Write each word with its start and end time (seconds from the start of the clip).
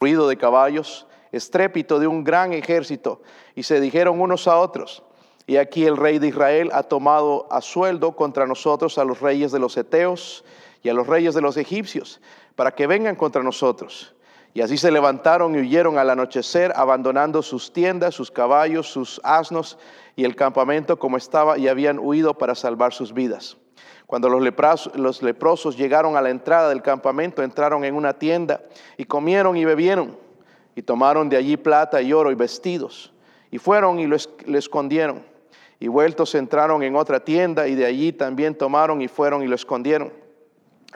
ruido 0.00 0.28
de 0.28 0.38
caballos, 0.38 1.06
estrépito 1.30 1.98
de 1.98 2.06
un 2.06 2.24
gran 2.24 2.54
ejército, 2.54 3.20
y 3.54 3.64
se 3.64 3.82
dijeron 3.82 4.18
unos 4.18 4.48
a 4.48 4.56
otros, 4.56 5.02
y 5.46 5.58
aquí 5.58 5.84
el 5.84 5.98
rey 5.98 6.18
de 6.18 6.28
Israel 6.28 6.70
ha 6.72 6.84
tomado 6.84 7.46
a 7.50 7.60
sueldo 7.60 8.16
contra 8.16 8.46
nosotros 8.46 8.96
a 8.96 9.04
los 9.04 9.20
reyes 9.20 9.52
de 9.52 9.58
los 9.58 9.76
Eteos 9.76 10.42
y 10.82 10.88
a 10.88 10.94
los 10.94 11.06
reyes 11.06 11.34
de 11.34 11.42
los 11.42 11.58
egipcios, 11.58 12.22
para 12.56 12.70
que 12.70 12.86
vengan 12.86 13.14
contra 13.14 13.42
nosotros. 13.42 14.14
Y 14.54 14.62
así 14.62 14.78
se 14.78 14.90
levantaron 14.90 15.54
y 15.54 15.58
huyeron 15.58 15.98
al 15.98 16.08
anochecer, 16.08 16.72
abandonando 16.74 17.42
sus 17.42 17.70
tiendas, 17.70 18.14
sus 18.14 18.30
caballos, 18.30 18.90
sus 18.90 19.20
asnos 19.22 19.76
y 20.16 20.24
el 20.24 20.34
campamento 20.34 20.98
como 20.98 21.18
estaba, 21.18 21.58
y 21.58 21.68
habían 21.68 21.98
huido 21.98 22.32
para 22.38 22.54
salvar 22.54 22.94
sus 22.94 23.12
vidas. 23.12 23.58
Cuando 24.10 24.28
los 24.28 25.22
leprosos, 25.22 25.76
llegaron 25.76 26.16
a 26.16 26.20
la 26.20 26.30
entrada 26.30 26.70
del 26.70 26.82
campamento, 26.82 27.44
entraron 27.44 27.84
en 27.84 27.94
una 27.94 28.12
tienda 28.12 28.60
y 28.96 29.04
comieron 29.04 29.56
y 29.56 29.64
bebieron, 29.64 30.18
y 30.74 30.82
tomaron 30.82 31.28
de 31.28 31.36
allí 31.36 31.56
plata 31.56 32.02
y 32.02 32.12
oro 32.12 32.32
y 32.32 32.34
vestidos, 32.34 33.12
y 33.52 33.58
fueron 33.58 34.00
y 34.00 34.08
lo 34.08 34.16
escondieron. 34.58 35.22
Y 35.78 35.86
vueltos 35.86 36.34
entraron 36.34 36.82
en 36.82 36.96
otra 36.96 37.20
tienda, 37.20 37.68
y 37.68 37.76
de 37.76 37.86
allí 37.86 38.12
también 38.12 38.56
tomaron 38.56 39.00
y 39.00 39.06
fueron 39.06 39.44
y 39.44 39.46
lo 39.46 39.54
escondieron. 39.54 40.12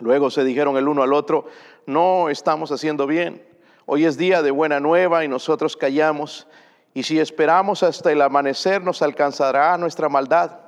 Luego 0.00 0.28
se 0.28 0.42
dijeron 0.42 0.76
el 0.76 0.88
uno 0.88 1.04
al 1.04 1.12
otro, 1.12 1.46
no 1.86 2.30
estamos 2.30 2.72
haciendo 2.72 3.06
bien. 3.06 3.46
Hoy 3.86 4.06
es 4.06 4.16
día 4.16 4.42
de 4.42 4.50
buena 4.50 4.80
nueva 4.80 5.24
y 5.24 5.28
nosotros 5.28 5.76
callamos. 5.76 6.48
Y 6.94 7.04
si 7.04 7.20
esperamos 7.20 7.84
hasta 7.84 8.10
el 8.10 8.20
amanecer 8.22 8.82
nos 8.82 9.02
alcanzará 9.02 9.78
nuestra 9.78 10.08
maldad. 10.08 10.63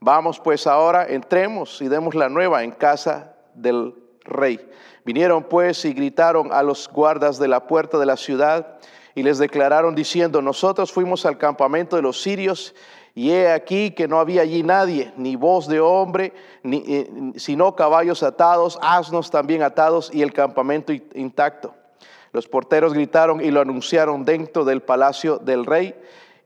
Vamos 0.00 0.38
pues 0.38 0.66
ahora, 0.66 1.06
entremos 1.08 1.82
y 1.82 1.88
demos 1.88 2.14
la 2.14 2.28
nueva 2.28 2.62
en 2.62 2.70
casa 2.70 3.34
del 3.54 3.94
rey. 4.24 4.60
Vinieron 5.04 5.42
pues 5.42 5.84
y 5.84 5.92
gritaron 5.92 6.52
a 6.52 6.62
los 6.62 6.88
guardas 6.88 7.38
de 7.38 7.48
la 7.48 7.66
puerta 7.66 7.98
de 7.98 8.06
la 8.06 8.16
ciudad 8.16 8.78
y 9.14 9.24
les 9.24 9.38
declararon 9.38 9.96
diciendo, 9.96 10.40
nosotros 10.40 10.92
fuimos 10.92 11.26
al 11.26 11.38
campamento 11.38 11.96
de 11.96 12.02
los 12.02 12.22
sirios 12.22 12.74
y 13.14 13.32
he 13.32 13.50
aquí 13.50 13.90
que 13.90 14.06
no 14.06 14.20
había 14.20 14.42
allí 14.42 14.62
nadie, 14.62 15.12
ni 15.16 15.34
voz 15.34 15.66
de 15.66 15.80
hombre, 15.80 16.32
ni, 16.62 16.84
eh, 16.86 17.32
sino 17.34 17.74
caballos 17.74 18.22
atados, 18.22 18.78
asnos 18.80 19.32
también 19.32 19.62
atados 19.64 20.10
y 20.14 20.22
el 20.22 20.32
campamento 20.32 20.92
intacto. 20.92 21.74
Los 22.32 22.46
porteros 22.46 22.92
gritaron 22.94 23.40
y 23.40 23.50
lo 23.50 23.60
anunciaron 23.60 24.24
dentro 24.24 24.64
del 24.64 24.82
palacio 24.82 25.38
del 25.38 25.66
rey. 25.66 25.96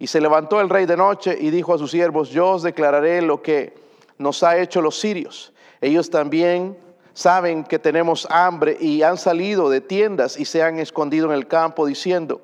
Y 0.02 0.08
se 0.08 0.20
levantó 0.20 0.60
el 0.60 0.68
rey 0.68 0.84
de 0.84 0.96
noche 0.96 1.38
y 1.40 1.50
dijo 1.50 1.74
a 1.74 1.78
sus 1.78 1.92
siervos, 1.92 2.30
yo 2.30 2.48
os 2.48 2.64
declararé 2.64 3.22
lo 3.22 3.40
que 3.40 3.72
nos 4.18 4.42
ha 4.42 4.58
hecho 4.58 4.82
los 4.82 4.98
sirios. 4.98 5.52
Ellos 5.80 6.10
también 6.10 6.76
saben 7.12 7.62
que 7.62 7.78
tenemos 7.78 8.26
hambre 8.28 8.76
y 8.80 9.04
han 9.04 9.16
salido 9.16 9.70
de 9.70 9.80
tiendas 9.80 10.36
y 10.36 10.44
se 10.44 10.60
han 10.60 10.80
escondido 10.80 11.26
en 11.26 11.34
el 11.34 11.46
campo 11.46 11.86
diciendo, 11.86 12.40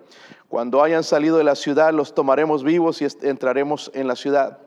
cuando 0.48 0.84
hayan 0.84 1.02
salido 1.02 1.36
de 1.36 1.42
la 1.42 1.56
ciudad, 1.56 1.92
los 1.92 2.14
tomaremos 2.14 2.62
vivos 2.62 3.02
y 3.02 3.08
entraremos 3.22 3.90
en 3.92 4.06
la 4.06 4.14
ciudad. 4.14 4.58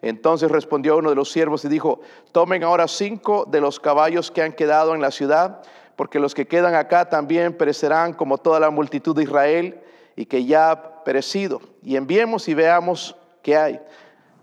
Entonces 0.00 0.50
respondió 0.50 0.96
uno 0.96 1.10
de 1.10 1.16
los 1.16 1.30
siervos 1.30 1.66
y 1.66 1.68
dijo, 1.68 2.00
tomen 2.32 2.64
ahora 2.64 2.88
cinco 2.88 3.44
de 3.46 3.60
los 3.60 3.78
caballos 3.78 4.30
que 4.30 4.40
han 4.40 4.54
quedado 4.54 4.94
en 4.94 5.02
la 5.02 5.10
ciudad, 5.10 5.60
porque 5.96 6.18
los 6.18 6.34
que 6.34 6.46
quedan 6.46 6.74
acá 6.74 7.10
también 7.10 7.52
perecerán 7.52 8.14
como 8.14 8.38
toda 8.38 8.58
la 8.58 8.70
multitud 8.70 9.14
de 9.14 9.24
Israel 9.24 9.82
y 10.16 10.24
que 10.24 10.46
ya 10.46 10.97
perecido. 11.08 11.62
Y 11.82 11.96
enviemos 11.96 12.48
y 12.48 12.54
veamos 12.54 13.16
qué 13.42 13.56
hay. 13.56 13.80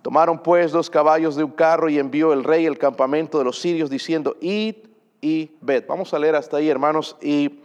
Tomaron 0.01 0.41
pues 0.41 0.71
dos 0.71 0.89
caballos 0.89 1.35
de 1.35 1.43
un 1.43 1.51
carro 1.51 1.89
y 1.89 1.99
envió 1.99 2.33
el 2.33 2.43
rey 2.43 2.65
el 2.65 2.79
campamento 2.79 3.37
de 3.37 3.43
los 3.43 3.59
sirios 3.59 3.87
diciendo, 3.87 4.35
id 4.41 4.77
y 5.21 5.51
ved. 5.61 5.83
Vamos 5.87 6.11
a 6.15 6.17
leer 6.17 6.35
hasta 6.35 6.57
ahí, 6.57 6.67
hermanos, 6.67 7.17
y 7.21 7.59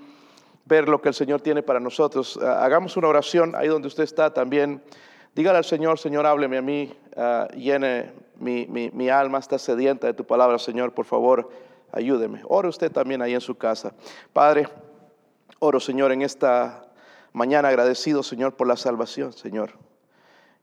ver 0.67 0.87
lo 0.87 1.01
que 1.01 1.09
el 1.09 1.15
Señor 1.15 1.41
tiene 1.41 1.63
para 1.63 1.81
nosotros. 1.81 2.39
Ah, 2.43 2.63
hagamos 2.63 2.95
una 2.99 3.09
oración 3.09 3.55
ahí 3.57 3.69
donde 3.69 3.89
usted 3.89 4.03
está 4.03 4.35
también. 4.35 4.83
Dígale 5.35 5.57
al 5.57 5.65
Señor, 5.65 5.99
Señor, 5.99 6.27
hábleme 6.27 6.59
a 6.59 6.63
mí, 6.63 6.93
ah, 7.17 7.49
llene 7.57 8.13
mi, 8.39 8.67
mi, 8.67 9.09
alma, 9.09 9.39
está 9.39 9.59
sedienta 9.59 10.09
de 10.09 10.13
tu 10.13 10.27
palabra, 10.27 10.59
Señor, 10.59 10.93
por 10.93 11.07
favor, 11.07 11.49
ayúdeme. 11.91 12.43
Ore 12.47 12.69
usted 12.69 12.93
también 12.93 13.23
ahí 13.23 13.33
en 13.33 13.41
su 13.41 13.55
casa. 13.55 13.95
Padre, 14.35 14.69
oro, 15.59 15.81
Señor, 15.81 16.13
en 16.13 16.21
esta 16.21 16.90
mañana 17.33 17.69
agradecido, 17.69 18.23
Señor, 18.23 18.57
por 18.57 18.67
la 18.67 18.77
salvación, 18.77 19.33
Señor. 19.33 19.73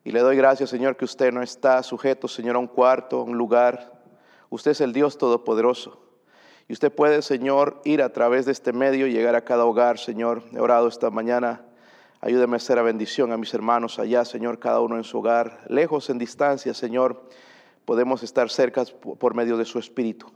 Y 0.04 0.12
le 0.12 0.22
doy 0.22 0.38
gracias, 0.38 0.70
Señor, 0.70 0.96
que 0.96 1.06
usted 1.06 1.34
no 1.34 1.42
está 1.42 1.84
sujeto, 1.84 2.28
Señor, 2.28 2.56
a 2.56 2.60
un 2.60 2.68
cuarto, 2.68 3.20
a 3.20 3.24
un 3.24 3.38
lugar. 3.38 4.02
Usted 4.50 4.72
es 4.72 4.82
el 4.82 4.94
Dios 4.94 5.18
Todopoderoso. 5.18 6.02
Y 6.70 6.74
usted 6.74 6.94
puede, 6.94 7.22
Señor, 7.22 7.82
ir 7.86 8.02
a 8.02 8.12
través 8.12 8.46
de 8.46 8.52
este 8.52 8.74
medio 8.74 9.08
y 9.08 9.12
llegar 9.12 9.36
a 9.36 9.44
cada 9.44 9.66
hogar, 9.66 9.98
Señor. 9.98 10.44
He 10.54 10.60
orado 10.60 10.88
esta 10.88 11.10
mañana. 11.10 11.62
Ayúdeme 12.20 12.56
a 12.56 12.58
hacer 12.58 12.80
a 12.80 12.82
bendición 12.82 13.32
a 13.32 13.38
mis 13.38 13.54
hermanos 13.54 14.00
allá, 14.00 14.26
Señor, 14.26 14.60
cada 14.60 14.82
uno 14.82 14.98
en 14.98 15.04
su 15.04 15.20
hogar. 15.20 15.66
Lejos, 15.68 16.10
en 16.10 16.18
distancia, 16.18 16.74
Señor, 16.74 17.30
podemos 17.86 18.24
estar 18.24 18.50
cerca 18.50 18.84
por 19.20 19.34
medio 19.34 19.56
de 19.58 19.66
su 19.66 19.80
Espíritu. 19.80 20.32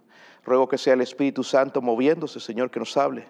Ruego 0.45 0.67
que 0.67 0.77
sea 0.77 0.93
el 0.93 1.01
Espíritu 1.01 1.43
Santo 1.43 1.81
moviéndose, 1.81 2.39
Señor, 2.39 2.71
que 2.71 2.79
nos 2.79 2.95
hable. 2.97 3.27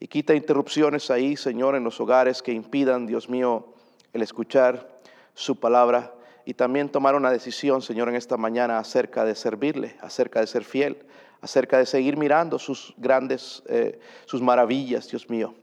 Y 0.00 0.08
quita 0.08 0.34
interrupciones 0.34 1.10
ahí, 1.10 1.36
Señor, 1.36 1.76
en 1.76 1.84
los 1.84 2.00
hogares 2.00 2.42
que 2.42 2.52
impidan, 2.52 3.06
Dios 3.06 3.28
mío, 3.28 3.74
el 4.12 4.22
escuchar 4.22 5.00
su 5.34 5.58
palabra. 5.58 6.14
Y 6.44 6.54
también 6.54 6.90
tomar 6.90 7.14
una 7.14 7.30
decisión, 7.30 7.80
Señor, 7.80 8.08
en 8.08 8.16
esta 8.16 8.36
mañana 8.36 8.78
acerca 8.78 9.24
de 9.24 9.34
servirle, 9.34 9.96
acerca 10.00 10.40
de 10.40 10.46
ser 10.46 10.64
fiel 10.64 11.06
acerca 11.44 11.76
de 11.76 11.84
seguir 11.84 12.16
mirando 12.16 12.58
sus 12.58 12.94
grandes, 12.96 13.62
eh, 13.68 14.00
sus 14.24 14.40
maravillas, 14.40 15.08
Dios 15.10 15.28
mío. 15.28 15.54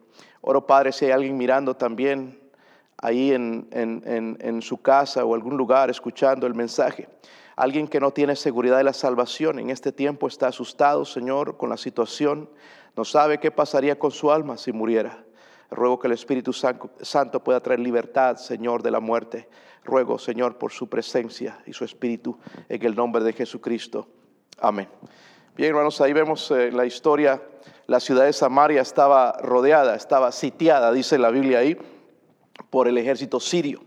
Oro, 0.41 0.65
Padre, 0.67 0.91
si 0.91 1.05
hay 1.05 1.11
alguien 1.11 1.35
mirando 1.35 1.75
también 1.75 2.39
ahí 2.97 3.31
en, 3.31 3.67
en, 3.71 4.61
su 4.61 4.79
casa 4.79 5.25
o 5.25 5.33
algún 5.33 5.57
lugar 5.57 5.89
escuchando 5.89 6.45
el 6.45 6.53
mensaje. 6.53 7.09
Alguien 7.55 7.87
que 7.87 7.99
no 7.99 8.11
tiene 8.11 8.35
seguridad 8.35 8.77
de 8.77 8.83
la 8.83 8.93
salvación 8.93 9.57
en 9.57 9.71
este 9.71 9.91
tiempo 9.91 10.27
está 10.27 10.47
asustado, 10.47 11.03
Señor, 11.03 11.57
con 11.57 11.69
la 11.69 11.77
situación. 11.77 12.47
No 12.95 13.05
sabe 13.05 13.39
qué 13.39 13.51
pasaría 13.51 13.97
con 13.97 14.11
su 14.11 14.31
alma 14.31 14.57
si 14.57 14.71
muriera. 14.71 15.23
Ruego 15.69 15.99
que 15.99 16.07
el 16.07 16.13
Espíritu 16.13 16.51
Santo 16.53 17.43
pueda 17.43 17.61
traer 17.61 17.79
libertad, 17.79 18.35
Señor, 18.35 18.83
de 18.83 18.91
la 18.91 18.99
muerte. 18.99 19.47
Ruego, 19.85 20.19
Señor, 20.19 20.57
por 20.57 20.71
su 20.71 20.89
presencia 20.89 21.59
y 21.65 21.73
su 21.73 21.85
Espíritu 21.85 22.37
en 22.67 22.85
el 22.85 22.95
nombre 22.95 23.23
de 23.23 23.33
Jesucristo. 23.33 24.07
Amén. 24.59 24.89
Bien, 25.55 25.69
hermanos, 25.69 25.99
ahí 26.01 26.13
vemos 26.13 26.51
eh, 26.51 26.71
la 26.71 26.85
historia. 26.85 27.41
La 27.87 27.99
ciudad 27.99 28.25
de 28.25 28.33
Samaria 28.33 28.81
estaba 28.81 29.33
rodeada, 29.41 29.95
estaba 29.95 30.31
sitiada, 30.31 30.91
dice 30.91 31.17
la 31.17 31.29
Biblia 31.29 31.59
ahí, 31.59 31.77
por 32.69 32.87
el 32.87 32.97
ejército 32.97 33.39
sirio. 33.39 33.81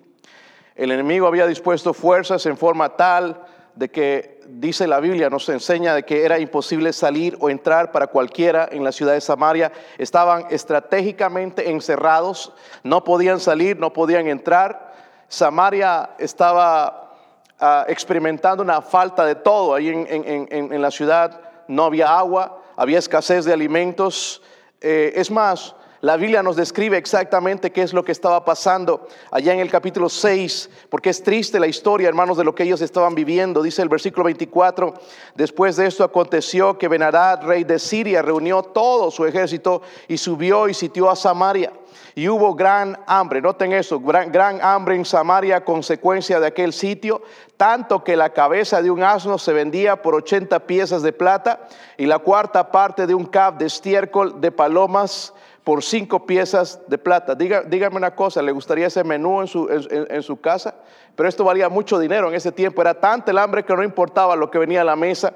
El 0.75 0.91
enemigo 0.91 1.27
había 1.27 1.47
dispuesto 1.47 1.95
fuerzas 1.95 2.45
en 2.47 2.57
forma 2.57 2.97
tal 2.97 3.45
de 3.75 3.91
que, 3.91 4.34
dice 4.49 4.87
la 4.87 5.01
Biblia, 5.01 5.31
nos 5.31 5.49
enseña 5.49 5.95
de 5.95 6.05
que 6.05 6.25
era 6.25 6.39
imposible 6.39 6.93
salir 6.93 7.37
o 7.41 7.51
entrar 7.51 7.93
para 7.93 8.07
cualquiera 8.07 8.69
en 8.71 8.85
la 8.85 8.93
ciudad 8.93 9.15
de 9.15 9.21
Samaria. 9.21 9.73
Estaban 9.99 10.47
estratégicamente 10.51 11.71
encerrados, 11.71 12.53
no 12.83 13.05
podían 13.05 13.41
salir, 13.41 13.79
no 13.79 13.93
podían 13.93 14.29
entrar. 14.29 14.95
Samaria 15.29 16.11
estaba 16.19 17.17
ah, 17.59 17.85
experimentando 17.89 18.63
una 18.63 18.83
falta 18.83 19.25
de 19.25 19.35
todo 19.35 19.75
ahí 19.75 19.89
en 19.89 20.83
la 20.83 20.91
ciudad 20.91 21.41
no 21.69 21.85
había 21.85 22.17
agua, 22.17 22.61
había 22.77 22.99
escasez 22.99 23.45
de 23.45 23.53
alimentos. 23.53 24.43
Eh, 24.81 25.13
es 25.17 25.31
más, 25.31 25.75
la 26.05 26.19
Biblia 26.19 26.43
nos 26.43 26.57
describe 26.57 26.99
exactamente 26.99 27.73
qué 27.73 27.81
es 27.81 27.95
lo 27.95 28.05
que 28.05 28.13
estaba 28.13 28.45
pasando 28.45 29.09
allá 29.31 29.55
en 29.55 29.61
el 29.61 29.71
capítulo 29.71 30.11
6, 30.11 30.69
porque 30.91 31.09
es 31.09 31.23
triste 31.23 31.59
la 31.59 31.67
historia, 31.67 32.09
hermanos, 32.09 32.37
de 32.37 32.45
lo 32.45 32.55
que 32.55 32.65
ellos 32.65 32.83
estaban 32.83 33.15
viviendo. 33.15 33.63
Dice 33.63 33.81
el 33.81 33.89
versículo 33.89 34.25
24, 34.25 34.93
después 35.35 35.77
de 35.77 35.87
esto 35.87 36.05
aconteció 36.05 36.77
que 36.77 36.89
Benadad, 36.89 37.43
rey 37.45 37.65
de 37.65 37.79
Siria, 37.79 38.21
reunió 38.21 38.63
todo 38.63 39.11
su 39.11 39.25
ejército 39.25 39.81
y 40.07 40.19
subió 40.19 40.69
y 40.69 40.75
sitió 40.75 41.09
a 41.09 41.17
Samaria. 41.17 41.73
Y 42.15 42.29
hubo 42.29 42.55
gran 42.55 42.99
hambre, 43.07 43.41
noten 43.41 43.73
eso, 43.73 43.99
gran, 43.99 44.31
gran 44.31 44.61
hambre 44.63 44.97
en 44.97 45.07
Samaria 45.07 45.65
consecuencia 45.65 46.39
de 46.39 46.49
aquel 46.49 46.75
sitio, 46.75 47.23
tanto 47.57 48.05
que 48.05 48.15
la 48.15 48.35
cabeza 48.35 48.83
de 48.83 48.91
un 48.91 49.03
asno 49.03 49.39
se 49.39 49.55
vendía 49.55 50.03
por 50.03 50.15
80 50.15 50.67
piezas 50.67 51.01
de 51.01 51.15
plata 51.15 51.67
y 51.97 52.05
la 52.05 52.19
cuarta 52.19 52.71
parte 52.71 53.07
de 53.07 53.15
un 53.15 53.25
cab 53.25 53.57
de 53.57 53.67
estiércol 53.67 54.41
de 54.43 54.53
palomas 54.53 55.33
por 55.65 55.83
cinco 55.83 56.27
piezas 56.27 56.79
de 56.87 56.99
plata. 56.99 57.35
dígame 57.35 57.97
una 57.97 58.15
cosa, 58.15 58.43
¿le 58.43 58.53
gustaría 58.53 58.87
ese 58.87 59.03
menú 59.03 59.41
en 59.41 60.23
su, 60.23 60.41
casa? 60.41 60.75
Pero 61.17 61.27
esto 61.27 61.43
valía 61.43 61.71
mucho 61.71 61.99
dinero 61.99 62.29
en 62.29 62.35
ese 62.35 62.53
tiempo. 62.53 62.83
Era 62.83 63.01
tanto 63.01 63.31
el 63.31 63.39
hambre 63.39 63.65
que 63.65 63.75
no 63.75 63.83
importaba 63.83 64.37
lo 64.37 64.51
que 64.51 64.59
venía 64.59 64.83
a 64.83 64.85
la 64.85 64.95
mesa. 64.95 65.33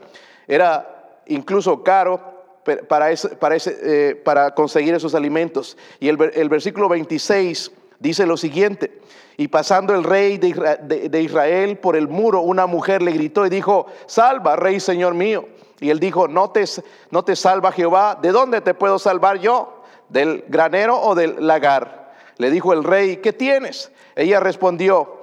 Era 0.46 1.22
incluso 1.26 1.82
caro 1.82 2.20
para, 2.86 3.10
para, 3.40 3.56
eh, 3.56 4.20
para 4.22 4.54
conseguir 4.54 4.94
esos 4.94 5.14
alimentos. 5.14 5.78
Y 5.98 6.08
el, 6.08 6.48
versículo 6.50 6.90
26 6.90 7.72
dice 7.98 8.26
lo 8.26 8.36
siguiente, 8.36 9.00
y 9.38 9.48
pasando 9.48 9.94
el 9.94 10.04
rey 10.04 10.36
de, 10.36 11.22
Israel 11.22 11.78
por 11.78 11.96
el 11.96 12.08
muro, 12.08 12.42
una 12.42 12.66
mujer 12.66 13.00
le 13.00 13.12
gritó 13.12 13.46
y 13.46 13.50
dijo, 13.50 13.86
salva, 14.06 14.56
rey 14.56 14.78
Señor 14.78 15.14
mío. 15.14 15.48
Y 15.80 15.90
él 15.90 16.00
dijo, 16.00 16.28
no 16.28 16.50
te 16.50 17.36
salva 17.36 17.72
Jehová, 17.72 18.18
¿de 18.20 18.30
dónde 18.30 18.60
te 18.60 18.74
puedo 18.74 18.98
salvar 18.98 19.38
yo? 19.38 19.77
¿Del 20.08 20.44
granero 20.48 21.00
o 21.00 21.14
del 21.14 21.46
lagar? 21.46 22.12
Le 22.36 22.50
dijo 22.50 22.72
el 22.72 22.84
rey, 22.84 23.18
¿qué 23.18 23.32
tienes? 23.32 23.90
Ella 24.14 24.40
respondió, 24.40 25.18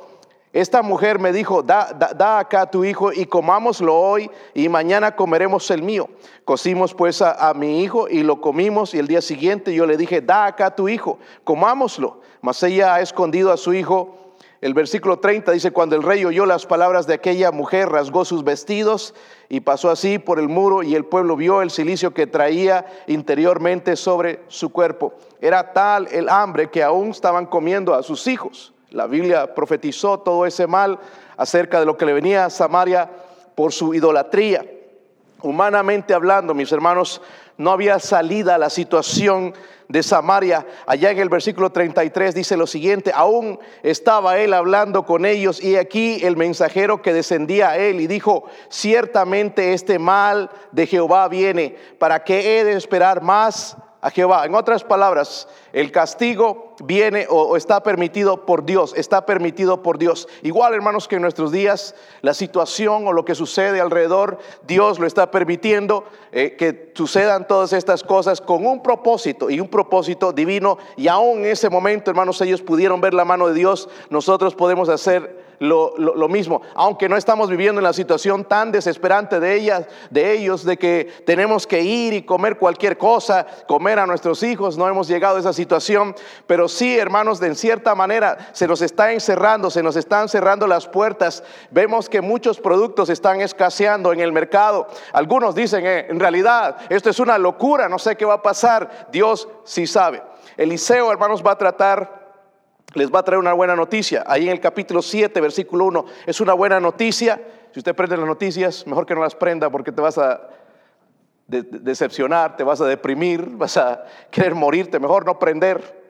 esta 0.56 0.82
mujer 0.82 1.20
me 1.20 1.34
dijo, 1.34 1.64
da, 1.64 2.40
acá 2.40 2.72
tu 2.72 2.86
hijo 2.86 3.12
y 3.12 3.26
comámoslo 3.26 3.94
hoy 3.94 4.32
y 4.54 4.70
mañana 4.70 5.14
comeremos 5.14 5.70
el 5.70 5.82
mío. 5.82 6.08
Cocimos 6.46 6.94
pues 6.94 7.22
a, 7.22 7.50
a, 7.50 7.54
mi 7.54 7.84
hijo 7.84 8.08
y 8.08 8.24
lo 8.24 8.40
comimos 8.40 8.94
y 8.94 9.00
el 9.00 9.08
día 9.08 9.22
siguiente 9.22 9.74
yo 9.74 9.86
le 9.86 9.98
dije, 9.98 10.22
da 10.22 10.46
acá 10.46 10.74
tu 10.74 10.88
hijo, 10.88 11.20
comámoslo. 11.44 12.22
Mas 12.42 12.64
ella 12.64 12.96
ha 12.96 13.02
escondido 13.02 13.52
a 13.52 13.58
su 13.58 13.74
hijo. 13.74 14.25
El 14.66 14.74
versículo 14.74 15.20
30 15.20 15.52
dice, 15.52 15.70
cuando 15.70 15.96
el 15.96 16.02
rey 16.02 16.26
oyó 16.26 16.48
las 16.48 16.66
palabras 16.66 17.06
de 17.06 17.14
aquella 17.14 17.52
mujer, 17.52 17.88
rasgó 17.88 18.26
sus 18.26 18.44
vestidos 18.44 19.14
y 19.48 19.60
pasó 19.60 19.92
así 19.92 20.18
por 20.18 20.40
el 20.40 20.50
muro 20.50 20.82
y 20.82 20.96
el 20.96 21.06
pueblo 21.06 21.36
vio 21.36 21.62
el 21.62 21.70
silicio 21.70 22.16
que 22.16 22.26
traía 22.26 22.84
interiormente 23.06 23.96
sobre 23.96 24.40
su 24.48 24.72
cuerpo. 24.72 25.14
Era 25.40 25.72
tal 25.72 26.08
el 26.08 26.30
hambre 26.30 26.72
que 26.72 26.82
aún 26.82 27.12
estaban 27.12 27.46
comiendo 27.46 27.94
a 27.94 28.02
sus 28.02 28.26
hijos. 28.26 28.74
La 28.90 29.06
Biblia 29.06 29.54
profetizó 29.54 30.22
todo 30.22 30.48
ese 30.48 30.66
mal 30.66 30.98
acerca 31.38 31.80
de 31.80 31.86
lo 31.86 31.96
que 31.96 32.08
le 32.08 32.14
venía 32.14 32.46
a 32.46 32.50
Samaria 32.50 33.08
por 33.54 33.72
su 33.72 33.94
idolatría. 33.94 34.66
Humanamente 35.44 36.12
hablando, 36.12 36.56
mis 36.56 36.72
hermanos, 36.72 37.22
no 37.58 37.72
había 37.72 38.00
salida 38.00 38.56
a 38.56 38.60
la 38.60 38.70
situación 38.70 39.54
de 39.88 40.04
Samaria. 40.04 40.66
Allá 40.86 41.12
en 41.12 41.20
el 41.20 41.30
versículo 41.30 41.72
33 41.72 42.36
dice 42.36 42.58
lo 42.58 42.68
siguiente, 42.68 43.12
aún 43.14 43.60
estaba 43.84 44.38
él 44.38 44.54
hablando 44.54 45.06
con 45.06 45.26
ellos 45.26 45.64
y 45.64 45.76
aquí 45.76 46.20
el 46.24 46.38
mensajero 46.38 47.02
que 47.02 47.14
descendía 47.14 47.70
a 47.70 47.78
él 47.78 48.02
y 48.02 48.08
dijo, 48.08 48.46
ciertamente 48.70 49.74
este 49.74 50.00
mal 50.00 50.50
de 50.72 50.88
Jehová 50.88 51.28
viene, 51.28 51.76
¿para 52.00 52.24
qué 52.24 52.60
he 52.60 52.64
de 52.64 52.74
esperar 52.74 53.22
más 53.22 53.78
a 54.06 54.12
Jehová. 54.12 54.46
En 54.46 54.54
otras 54.54 54.84
palabras, 54.84 55.48
el 55.74 55.92
castigo 55.92 56.76
viene 56.84 57.26
o, 57.28 57.58
está 57.58 57.82
permitido 57.82 58.46
por 58.46 58.64
Dios, 58.64 58.94
está 58.96 59.26
permitido 59.26 59.82
por 59.82 59.98
Dios. 59.98 60.28
Igual, 60.44 60.76
hermanos, 60.76 61.08
que 61.08 61.16
en 61.16 61.24
nuestros 61.24 61.52
días 61.52 61.96
la 62.22 62.36
situación 62.36 63.08
o 63.08 63.14
lo 63.14 63.26
que 63.26 63.34
sucede 63.34 63.82
alrededor, 63.82 64.38
Dios 64.68 65.00
lo 65.00 65.08
está 65.08 65.32
permitiendo 65.32 66.04
eh, 66.32 66.56
que 66.56 66.92
sucedan 66.94 67.48
todas 67.48 67.74
estas 67.74 68.04
cosas 68.04 68.42
con 68.42 68.68
un 68.68 68.84
propósito 68.84 69.50
y 69.50 69.60
un 69.60 69.70
propósito 69.70 70.32
divino. 70.32 70.78
Y 70.98 71.08
aún 71.08 71.40
en 71.40 71.48
ese 71.48 71.72
momento, 71.72 72.12
hermanos, 72.12 72.40
ellos 72.42 72.62
pudieron 72.62 73.02
ver 73.02 73.16
la 73.16 73.26
mano 73.26 73.48
de 73.48 73.56
Dios, 73.56 73.90
nosotros 74.12 74.54
podemos 74.54 74.88
hacer 74.88 75.45
lo, 75.60 76.28
mismo, 76.28 76.62
aunque 76.74 77.08
no 77.10 77.18
estamos 77.18 77.50
viviendo 77.50 77.80
en 77.80 77.84
la 77.84 77.94
situación 77.94 78.46
tan 78.46 78.72
desesperante 78.72 79.40
de 79.40 79.56
ellas, 79.56 79.86
de 80.10 80.34
ellos, 80.34 80.66
de 80.66 80.78
que 80.78 81.06
tenemos 81.26 81.68
que 81.68 81.82
ir 81.82 82.14
y 82.14 82.24
comer 82.24 82.58
cualquier 82.58 82.98
cosa, 82.98 83.46
comer 83.68 84.00
a 84.00 84.06
nuestros 84.06 84.44
hijos, 84.44 84.78
no 84.78 84.88
hemos 84.88 85.08
llegado 85.08 85.38
a 85.38 85.40
esa 85.40 85.54
situación, 85.54 86.16
pero 86.48 86.68
sí, 86.68 86.98
hermanos, 86.98 87.40
de 87.40 87.48
en 87.48 87.56
cierta 87.56 87.96
manera 87.96 88.50
se 88.54 88.68
nos 88.68 88.82
está 88.82 89.12
encerrando, 89.14 89.70
se 89.70 89.84
nos 89.84 89.96
están 89.96 90.30
cerrando 90.30 90.68
las 90.68 90.88
puertas, 90.88 91.44
vemos 91.72 92.10
que 92.10 92.22
muchos 92.22 92.60
productos 92.60 93.10
están 93.10 93.42
escaseando 93.42 94.14
en 94.14 94.20
el 94.20 94.32
mercado, 94.32 94.88
algunos 95.14 95.56
dicen, 95.56 95.86
eh, 95.86 96.08
en 96.10 96.20
realidad, 96.20 96.78
esto 96.90 97.10
es 97.10 97.20
una 97.20 97.38
locura, 97.38 97.90
no 97.90 98.00
sé 98.00 98.16
qué 98.16 98.26
va 98.26 98.36
a 98.36 98.42
pasar, 98.42 99.08
Dios 99.12 99.48
sí 99.64 99.88
sabe. 99.88 100.22
Eliseo, 100.58 101.12
hermanos, 101.12 101.44
va 101.46 101.52
a 101.52 101.58
tratar 101.58 102.25
les 102.96 103.14
va 103.14 103.20
a 103.20 103.24
traer 103.24 103.40
una 103.40 103.54
buena 103.54 103.76
noticia. 103.76 104.24
Ahí 104.26 104.46
en 104.46 104.52
el 104.52 104.60
capítulo 104.60 105.02
7, 105.02 105.40
versículo 105.42 105.86
1, 105.86 106.06
es 106.26 106.42
una 106.42 106.54
buena 106.54 106.80
noticia. 106.80 107.40
Si 107.72 107.80
usted 107.80 107.94
prende 107.94 108.18
las 108.18 108.26
noticias, 108.26 108.88
mejor 108.88 109.06
que 109.06 109.14
no 109.14 109.22
las 109.22 109.36
prenda 109.36 109.70
porque 109.70 109.92
te 109.92 110.02
vas 110.02 110.18
a 110.18 110.50
decepcionar, 111.48 112.56
te 112.56 112.64
vas 112.64 112.82
a 112.82 112.86
deprimir, 112.86 113.46
vas 113.52 113.78
a 113.78 114.06
querer 114.32 114.56
morirte, 114.56 115.00
mejor 115.00 115.26
no 115.26 115.38
prender. 115.38 116.04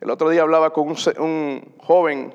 El 0.00 0.08
otro 0.08 0.30
día 0.30 0.42
hablaba 0.42 0.72
con 0.72 0.88
un, 1.18 1.74
joven 1.78 2.34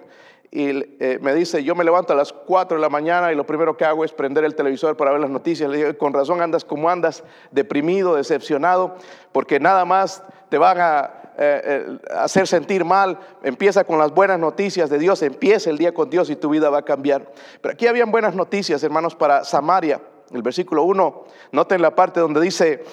y 0.51 0.67
eh, 0.99 1.17
me 1.21 1.33
dice, 1.33 1.63
yo 1.63 1.73
me 1.73 1.83
levanto 1.83 2.13
a 2.13 2.15
las 2.15 2.31
4 2.31 2.77
de 2.77 2.81
la 2.81 2.89
mañana 2.89 3.31
y 3.31 3.35
lo 3.35 3.45
primero 3.45 3.75
que 3.75 3.85
hago 3.85 4.05
es 4.05 4.11
prender 4.11 4.43
el 4.43 4.55
televisor 4.55 4.95
para 4.95 5.11
ver 5.11 5.21
las 5.21 5.29
noticias. 5.29 5.69
Le 5.69 5.77
digo, 5.77 5.97
con 5.97 6.13
razón 6.13 6.41
andas 6.41 6.63
como 6.63 6.89
andas, 6.89 7.23
deprimido, 7.51 8.15
decepcionado, 8.15 8.95
porque 9.31 9.59
nada 9.59 9.83
más 9.83 10.23
te 10.49 10.57
van 10.57 10.79
a 10.79 11.24
eh, 11.37 11.61
eh, 11.65 11.97
hacer 12.15 12.47
sentir 12.47 12.85
mal, 12.85 13.19
empieza 13.43 13.83
con 13.83 13.97
las 13.97 14.13
buenas 14.13 14.39
noticias 14.39 14.89
de 14.89 14.97
Dios, 14.97 15.21
empieza 15.21 15.69
el 15.69 15.77
día 15.77 15.93
con 15.93 16.09
Dios 16.09 16.29
y 16.29 16.35
tu 16.35 16.49
vida 16.49 16.69
va 16.69 16.79
a 16.79 16.85
cambiar. 16.85 17.31
Pero 17.61 17.73
aquí 17.73 17.87
habían 17.87 18.11
buenas 18.11 18.35
noticias, 18.35 18.81
hermanos, 18.83 19.15
para 19.15 19.43
Samaria. 19.43 20.01
El 20.31 20.41
versículo 20.41 20.83
1, 20.83 21.25
noten 21.51 21.81
la 21.81 21.95
parte 21.95 22.19
donde 22.19 22.41
dice, 22.41 22.83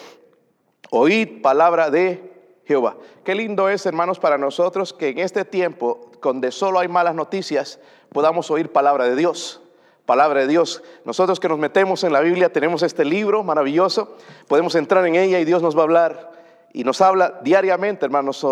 oíd 0.90 1.40
palabra 1.40 1.90
de 1.90 2.60
Jehová. 2.66 2.96
Qué 3.24 3.34
lindo 3.34 3.68
es, 3.68 3.86
hermanos, 3.86 4.18
para 4.18 4.38
nosotros 4.38 4.92
que 4.92 5.08
en 5.08 5.18
este 5.18 5.44
tiempo, 5.44 6.10
donde 6.20 6.50
solo 6.50 6.78
hay 6.80 6.88
malas 6.88 7.14
noticias, 7.14 7.78
podamos 8.10 8.50
oír 8.50 8.70
palabra 8.72 9.04
de 9.06 9.16
Dios 9.16 9.62
palabra 10.06 10.40
de 10.40 10.48
Dios. 10.48 10.82
Nosotros 11.04 11.40
que 11.40 11.48
nos 11.48 11.58
metemos 11.58 12.04
en 12.04 12.12
la 12.12 12.20
Biblia 12.20 12.52
tenemos 12.52 12.82
este 12.82 13.04
libro 13.04 13.44
maravilloso, 13.44 14.16
podemos 14.48 14.74
entrar 14.74 15.06
en 15.06 15.14
ella 15.14 15.38
y 15.38 15.44
Dios 15.44 15.62
nos 15.62 15.76
va 15.76 15.80
a 15.80 15.84
hablar 15.84 16.32
y 16.72 16.84
nos 16.84 17.00
habla 17.00 17.40
diariamente, 17.42 18.06
hermanos. 18.06 18.46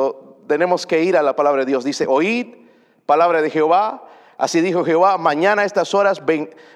tenemos 0.46 0.86
que 0.86 1.02
ir 1.02 1.16
a 1.16 1.22
la 1.22 1.34
palabra 1.36 1.60
de 1.60 1.66
Dios. 1.66 1.84
Dice, 1.84 2.06
oíd 2.06 2.54
palabra 3.06 3.42
de 3.42 3.50
Jehová. 3.50 4.04
Así 4.36 4.60
dijo 4.60 4.84
Jehová, 4.84 5.18
mañana 5.18 5.62
a 5.62 5.64
estas 5.64 5.94
horas 5.94 6.22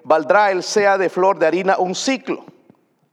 valdrá 0.02 0.50
el 0.50 0.62
sea 0.62 0.98
de 0.98 1.08
flor 1.08 1.38
de 1.38 1.46
harina 1.46 1.76
un 1.78 1.94
ciclo. 1.94 2.44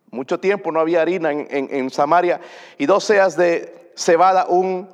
Mucho 0.09 0.39
tiempo 0.39 0.71
no 0.71 0.79
había 0.79 1.01
harina 1.01 1.31
en, 1.31 1.89
Samaria. 1.89 2.41
Y 2.77 2.85
dos 2.85 3.03
seas 3.05 3.37
de 3.37 3.91
cebada 3.95 4.45
un 4.47 4.89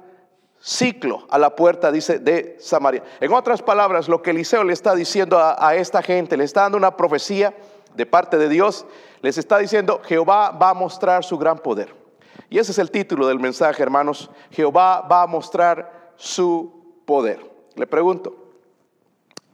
ciclo 0.60 1.26
a 1.30 1.40
la 1.40 1.56
puerta, 1.56 1.92
dice, 1.92 2.20
de 2.20 2.58
Samaria. 2.60 3.04
En 3.20 3.34
otras 3.34 3.62
palabras, 3.62 4.08
lo 4.08 4.22
que 4.22 4.32
Eliseo 4.32 4.64
le 4.64 4.74
está 4.74 4.94
diciendo 4.94 5.40
a 5.40 5.76
esta 5.76 6.04
gente, 6.04 6.38
le 6.38 6.44
está 6.44 6.62
dando 6.62 6.78
una 6.78 6.96
profecía 6.96 7.54
de 7.96 8.06
parte 8.06 8.38
de 8.38 8.50
Dios, 8.50 8.86
les 9.22 9.38
está 9.38 9.58
diciendo, 9.58 10.02
Jehová 10.04 10.52
va 10.52 10.70
a 10.70 10.74
mostrar 10.76 11.24
su 11.24 11.38
gran 11.38 11.58
poder. 11.58 12.07
Y 12.50 12.60
ese 12.60 12.72
es 12.72 12.80
el 12.80 12.92
título 12.92 13.28
del 13.28 13.40
mensaje, 13.40 13.84
hermanos. 13.84 14.30
Jehová 14.52 15.02
va 15.02 15.24
a 15.24 15.28
mostrar 15.28 16.12
su 16.16 17.02
poder. 17.06 17.40
Le 17.76 17.88
pregunto, 17.88 18.36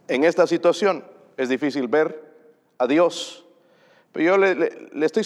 en 0.08 0.24
esta 0.24 0.46
situación 0.48 1.04
es 1.38 1.50
difícil 1.50 1.88
ver 1.88 2.34
a 2.78 2.88
Dios. 2.88 3.46
Pero 4.12 4.26
yo 4.26 4.38
le, 4.38 4.70
estoy, 5.02 5.24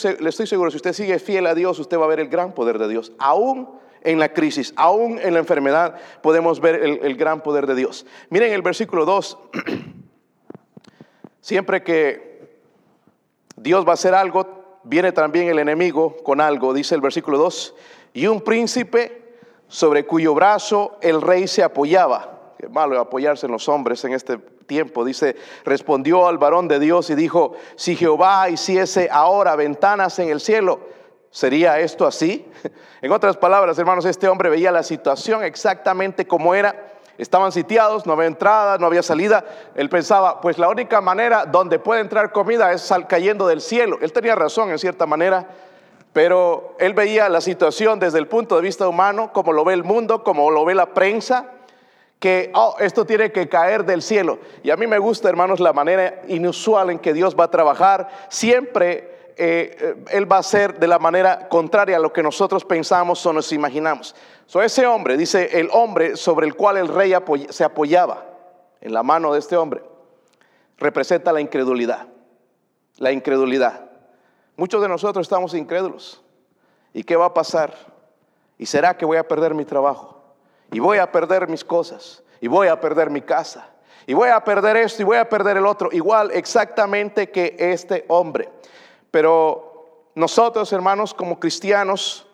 seguro, 0.47 0.71
si 0.71 0.77
usted 0.77 0.93
sigue 0.93 1.19
fiel 1.19 1.45
a 1.45 1.53
Dios, 1.53 1.77
usted 1.77 1.99
va 1.99 2.05
a 2.05 2.07
ver 2.07 2.21
el 2.21 2.29
gran 2.29 2.53
poder 2.53 2.79
de 2.79 2.87
Dios. 2.87 3.11
Aún 3.19 3.69
en 4.01 4.17
la 4.17 4.33
crisis, 4.33 4.73
aún 4.77 5.19
en 5.19 5.33
la 5.33 5.39
enfermedad, 5.39 5.99
podemos 6.21 6.61
ver 6.61 6.75
el, 6.75 7.17
gran 7.17 7.43
poder 7.43 7.67
de 7.67 7.75
Dios. 7.75 8.05
Miren 8.29 8.53
el 8.53 8.61
versículo 8.61 9.03
2. 9.05 9.37
Siempre 11.41 11.83
que 11.83 12.61
Dios 13.57 13.85
va 13.85 13.91
a 13.91 13.93
hacer 13.95 14.13
algo, 14.13 14.56
viene 14.83 15.11
también 15.11 15.47
el 15.49 15.59
enemigo 15.59 16.17
con 16.23 16.41
algo, 16.41 16.73
dice 16.73 16.95
el 16.95 17.01
versículo 17.01 17.37
2, 17.37 17.75
y 18.13 18.27
un 18.27 18.41
príncipe 18.41 19.27
sobre 19.67 20.05
cuyo 20.05 20.33
brazo 20.33 20.97
el 21.01 21.21
rey 21.21 21.47
se 21.47 21.63
apoyaba. 21.63 22.53
Qué 22.57 22.67
malo 22.69 22.99
apoyarse 22.99 23.45
en 23.45 23.51
los 23.51 23.69
hombres 23.69 24.03
en 24.05 24.13
este 24.13 24.37
tiempo. 24.37 25.05
Dice, 25.05 25.35
respondió 25.63 26.27
al 26.27 26.37
varón 26.37 26.67
de 26.67 26.79
Dios 26.79 27.09
y 27.09 27.15
dijo, 27.15 27.53
si 27.75 27.95
Jehová 27.95 28.49
hiciese 28.49 29.09
ahora 29.11 29.55
ventanas 29.55 30.17
en 30.19 30.29
el 30.29 30.39
cielo, 30.39 30.79
¿sería 31.29 31.79
esto 31.79 32.05
así? 32.05 32.45
En 32.99 33.11
otras 33.11 33.37
palabras, 33.37 33.77
hermanos, 33.77 34.05
este 34.05 34.27
hombre 34.27 34.49
veía 34.49 34.71
la 34.71 34.81
situación 34.81 35.43
exactamente 35.43 36.25
como 36.25 36.55
era 36.55 36.96
Estaban 37.17 37.51
sitiados, 37.51 38.05
no 38.05 38.13
había 38.13 38.27
entrada, 38.27 38.77
no 38.77 38.85
había 38.85 39.01
salida. 39.01 39.43
Él 39.75 39.89
pensaba, 39.89 40.39
pues 40.39 40.57
la 40.57 40.69
única 40.69 41.01
manera 41.01 41.45
donde 41.45 41.79
puede 41.79 42.01
entrar 42.01 42.31
comida 42.31 42.71
es 42.71 42.93
cayendo 43.07 43.47
del 43.47 43.61
cielo. 43.61 43.97
Él 44.01 44.13
tenía 44.13 44.35
razón 44.35 44.69
en 44.69 44.77
cierta 44.77 45.05
manera, 45.05 45.47
pero 46.13 46.75
él 46.79 46.93
veía 46.93 47.27
la 47.29 47.41
situación 47.41 47.99
desde 47.99 48.19
el 48.19 48.27
punto 48.27 48.55
de 48.55 48.61
vista 48.61 48.87
humano, 48.87 49.31
como 49.33 49.51
lo 49.51 49.65
ve 49.65 49.73
el 49.73 49.83
mundo, 49.83 50.23
como 50.23 50.51
lo 50.51 50.63
ve 50.63 50.75
la 50.75 50.93
prensa, 50.93 51.51
que 52.19 52.51
oh, 52.53 52.75
esto 52.79 53.05
tiene 53.05 53.31
que 53.31 53.49
caer 53.49 53.83
del 53.85 54.01
cielo. 54.01 54.39
Y 54.63 54.69
a 54.69 54.77
mí 54.77 54.85
me 54.85 54.99
gusta, 54.99 55.29
hermanos, 55.29 55.59
la 55.59 55.73
manera 55.73 56.21
inusual 56.27 56.91
en 56.91 56.99
que 56.99 57.13
Dios 57.13 57.35
va 57.39 57.45
a 57.45 57.51
trabajar. 57.51 58.09
Siempre 58.29 59.16
eh, 59.37 59.77
eh, 59.79 59.95
él 60.11 60.31
va 60.31 60.39
a 60.39 60.43
ser 60.43 60.79
de 60.79 60.87
la 60.87 60.99
manera 60.99 61.47
contraria 61.47 61.97
a 61.97 61.99
lo 61.99 62.11
que 62.11 62.23
nosotros 62.23 62.65
pensamos 62.65 63.25
o 63.25 63.33
nos 63.33 63.51
imaginamos. 63.51 64.15
So, 64.47 64.61
ese 64.61 64.87
hombre, 64.87 65.17
dice 65.17 65.59
el 65.59 65.69
hombre 65.71 66.15
sobre 66.15 66.47
el 66.47 66.55
cual 66.55 66.77
el 66.77 66.87
rey 66.87 67.13
se 67.49 67.63
apoyaba 67.63 68.25
en 68.81 68.93
la 68.93 69.03
mano 69.03 69.33
de 69.33 69.39
este 69.39 69.55
hombre, 69.55 69.83
representa 70.77 71.31
la 71.31 71.41
incredulidad. 71.41 72.07
La 72.97 73.11
incredulidad. 73.11 73.89
Muchos 74.55 74.81
de 74.81 74.87
nosotros 74.87 75.25
estamos 75.25 75.53
incrédulos. 75.53 76.23
¿Y 76.93 77.03
qué 77.03 77.15
va 77.15 77.25
a 77.25 77.33
pasar? 77.33 77.73
¿Y 78.57 78.65
será 78.65 78.97
que 78.97 79.05
voy 79.05 79.17
a 79.17 79.27
perder 79.27 79.53
mi 79.53 79.65
trabajo? 79.65 80.19
¿Y 80.71 80.79
voy 80.79 80.97
a 80.97 81.11
perder 81.11 81.47
mis 81.47 81.63
cosas? 81.63 82.23
¿Y 82.41 82.47
voy 82.47 82.67
a 82.67 82.79
perder 82.79 83.11
mi 83.11 83.21
casa? 83.21 83.69
¿Y 84.07 84.13
voy 84.13 84.29
a 84.29 84.43
perder 84.43 84.77
esto? 84.77 85.01
¿Y 85.01 85.05
voy 85.05 85.17
a 85.17 85.29
perder 85.29 85.57
el 85.57 85.65
otro? 85.65 85.89
Igual 85.91 86.31
exactamente 86.31 87.29
que 87.29 87.55
este 87.59 88.05
hombre. 88.07 88.49
Pero 89.17 90.11
nosotros, 90.13 90.71
hermanos, 90.73 91.11
como 91.11 91.39
cristianos, 91.39 92.27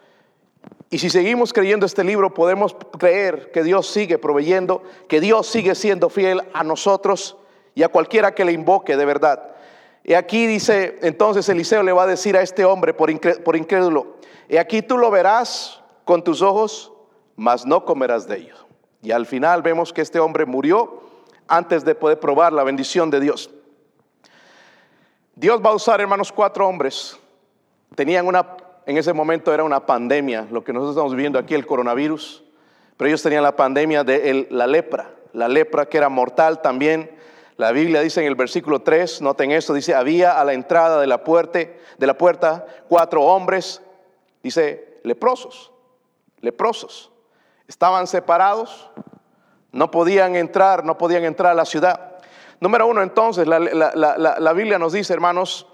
Y 0.90 1.00
si 1.00 1.10
seguimos 1.10 1.54
creyendo 1.54 1.86
este 1.86 2.04
libro, 2.04 2.34
podemos 2.34 2.76
creer 3.00 3.52
que 3.52 3.64
Dios 3.64 3.88
sigue 3.88 4.18
proveyendo, 4.18 4.84
que 5.08 5.22
Dios 5.22 5.48
sigue 5.48 5.76
siendo 5.76 6.10
fiel 6.10 6.44
a 6.54 6.66
nosotros 6.66 7.38
y 7.74 7.84
a 7.84 7.88
cualquiera 7.88 8.36
que 8.36 8.44
le 8.44 8.52
invoque 8.52 8.98
de 8.98 9.06
verdad. 9.06 9.56
Y 10.04 10.14
aquí 10.14 10.46
dice, 10.46 11.00
entonces 11.04 11.48
Eliseo 11.48 11.84
le 11.84 11.94
va 11.94 12.04
a 12.04 12.08
decir 12.08 12.36
a 12.36 12.42
este 12.42 12.66
hombre 12.66 12.94
por, 12.94 13.10
incrédulo, 13.10 14.18
y 14.50 14.58
aquí 14.58 14.82
tú 14.82 14.98
lo 14.98 15.10
verás 15.10 15.82
con 16.04 16.22
tus 16.22 16.42
ojos, 16.42 16.92
mas 17.38 17.66
no 17.66 17.86
comerás 17.86 18.28
de 18.28 18.40
ellos. 18.40 18.66
Y 19.02 19.12
al 19.12 19.26
final 19.26 19.62
vemos 19.62 19.94
que 19.94 20.02
este 20.02 20.20
hombre 20.20 20.46
murió 20.46 21.02
antes 21.48 21.86
de 21.86 21.96
poder 21.96 22.20
probar 22.20 22.52
la 22.52 22.64
bendición 22.66 23.10
de 23.10 23.22
Dios. 23.22 23.50
Dios 25.36 25.62
va 25.64 25.72
a 25.72 25.76
usar, 25.76 26.02
hermanos, 26.02 26.32
cuatro 26.32 26.68
hombres. 26.68 27.20
Tenían 27.96 28.28
una 28.28 28.58
en 28.86 28.98
ese 28.98 29.14
momento 29.14 29.54
era 29.54 29.64
una 29.64 29.86
pandemia, 29.86 30.48
lo 30.52 30.64
que 30.64 30.74
nosotros 30.74 30.96
estamos 30.96 31.14
viviendo 31.14 31.40
aquí, 31.40 31.54
el 31.54 31.66
coronavirus, 31.66 32.44
pero 32.98 33.08
ellos 33.08 33.22
tenían 33.22 33.44
la 33.44 33.56
pandemia 33.56 34.04
de 34.04 34.48
la 34.50 34.68
lepra, 34.68 35.12
la 35.34 35.48
lepra 35.48 35.86
que 35.86 35.98
era 35.98 36.10
mortal 36.10 36.62
también. 36.62 37.12
La 37.56 37.72
Biblia 37.72 38.02
dice 38.02 38.22
en 38.22 38.28
el 38.28 38.36
versículo 38.36 38.82
3, 38.82 39.22
noten 39.22 39.52
esto, 39.52 39.74
dice, 39.74 39.96
había 39.96 40.40
a 40.40 40.44
la 40.44 40.54
entrada 40.54 41.00
de 41.00 41.08
la 41.08 41.24
puerta, 41.24 41.60
de 41.60 42.08
la 42.08 42.18
puerta 42.18 42.66
cuatro 42.90 43.22
hombres, 43.22 43.82
dice, 44.42 45.00
leprosos, 45.04 45.72
leprosos. 46.42 47.12
Estaban 47.68 48.08
separados, 48.08 48.90
no 49.72 49.92
podían 49.92 50.36
entrar, 50.36 50.84
no 50.84 50.98
podían 50.98 51.24
entrar 51.24 51.52
a 51.52 51.56
la 51.56 51.66
ciudad. 51.66 52.13
Número 52.64 52.88
uno, 52.88 53.02
entonces, 53.02 53.46
la, 53.46 53.60
la 53.60 54.54
Biblia 54.54 54.80
nos 54.80 54.94
dice, 54.94 55.12
hermanos, 55.12 55.68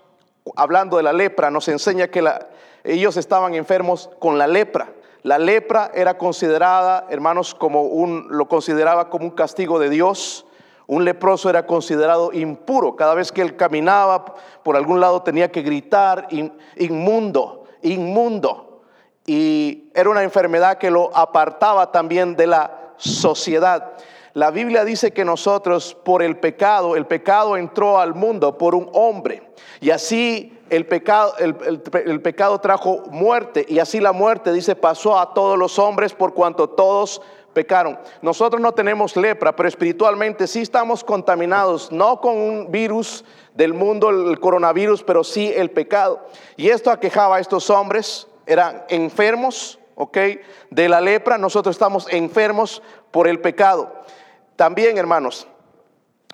hablando 0.55 0.97
de 0.97 1.03
la 1.03 1.13
lepra, 1.13 1.51
nos 1.51 1.67
enseña 1.67 2.07
que 2.07 2.23
la, 2.23 2.47
ellos 2.83 3.15
estaban 3.15 3.53
enfermos 3.53 4.09
con 4.17 4.39
la 4.39 4.47
lepra. 4.47 4.91
La 5.21 5.37
lepra 5.37 5.91
era 5.93 6.17
considerada, 6.17 7.05
hermanos, 7.11 7.53
como 7.53 7.83
un, 7.83 8.25
lo 8.31 8.47
consideraba 8.47 9.11
como 9.11 9.25
un 9.25 9.31
castigo 9.31 9.77
de 9.77 9.91
Dios. 9.91 10.47
Un 10.87 11.05
leproso 11.05 11.47
era 11.47 11.67
considerado 11.67 12.33
impuro. 12.33 12.95
Cada 12.95 13.13
vez 13.13 13.31
que 13.31 13.43
él 13.43 13.55
caminaba 13.55 14.25
por 14.63 14.75
algún 14.75 14.99
lado 14.99 15.21
tenía 15.21 15.51
que 15.51 15.61
gritar 15.61 16.27
inmundo, 16.75 17.65
inmundo. 17.83 18.81
Y 19.27 19.91
era 19.93 20.09
una 20.09 20.23
enfermedad 20.23 20.79
que 20.79 20.89
lo 20.89 21.15
apartaba 21.15 21.91
también 21.91 22.35
de 22.35 22.47
la 22.47 22.93
sociedad. 22.97 23.91
La 24.33 24.51
Biblia 24.51 24.85
dice 24.85 25.11
que 25.11 25.25
nosotros 25.25 25.97
por 26.05 26.21
el 26.21 26.37
pecado, 26.37 26.95
el 26.95 27.05
pecado 27.05 27.57
entró 27.57 27.99
al 27.99 28.13
mundo 28.13 28.57
por 28.57 28.75
un 28.75 28.89
hombre. 28.93 29.41
Y 29.81 29.89
así 29.89 30.57
el 30.69 30.85
pecado, 30.85 31.33
el, 31.39 32.21
pecado 32.21 32.59
trajo 32.59 33.03
muerte 33.09 33.65
y 33.67 33.79
así 33.79 33.99
la 33.99 34.11
muerte, 34.11 34.51
dice, 34.51 34.75
pasó 34.75 35.17
a 35.17 35.33
todos 35.33 35.57
los 35.57 35.79
hombres 35.79 36.13
por 36.13 36.33
cuanto 36.33 36.69
todos 36.69 37.21
pecaron. 37.53 37.97
Nosotros 38.21 38.61
no 38.61 38.73
tenemos 38.73 39.15
lepra, 39.17 39.55
pero 39.55 39.67
espiritualmente 39.67 40.47
sí 40.47 40.61
estamos 40.61 41.03
contaminados, 41.03 41.91
no 41.91 42.21
con 42.21 42.37
un 42.37 42.71
virus 42.71 43.25
del 43.55 43.73
mundo, 43.73 44.09
el 44.09 44.39
coronavirus, 44.39 45.03
pero 45.03 45.23
sí 45.23 45.51
el 45.55 45.71
pecado. 45.71 46.21
Y 46.55 46.69
esto 46.69 46.91
aquejaba 46.91 47.37
a 47.37 47.39
estos 47.39 47.69
hombres, 47.69 48.27
eran 48.45 48.83
enfermos, 48.89 49.79
¿ok? 49.95 50.17
De 50.69 50.87
la 50.87 51.01
lepra, 51.01 51.37
nosotros 51.37 51.75
estamos 51.75 52.07
enfermos 52.11 52.81
por 53.11 53.27
el 53.27 53.41
pecado. 53.41 53.91
También, 54.59 54.97
hermanos, 54.97 55.47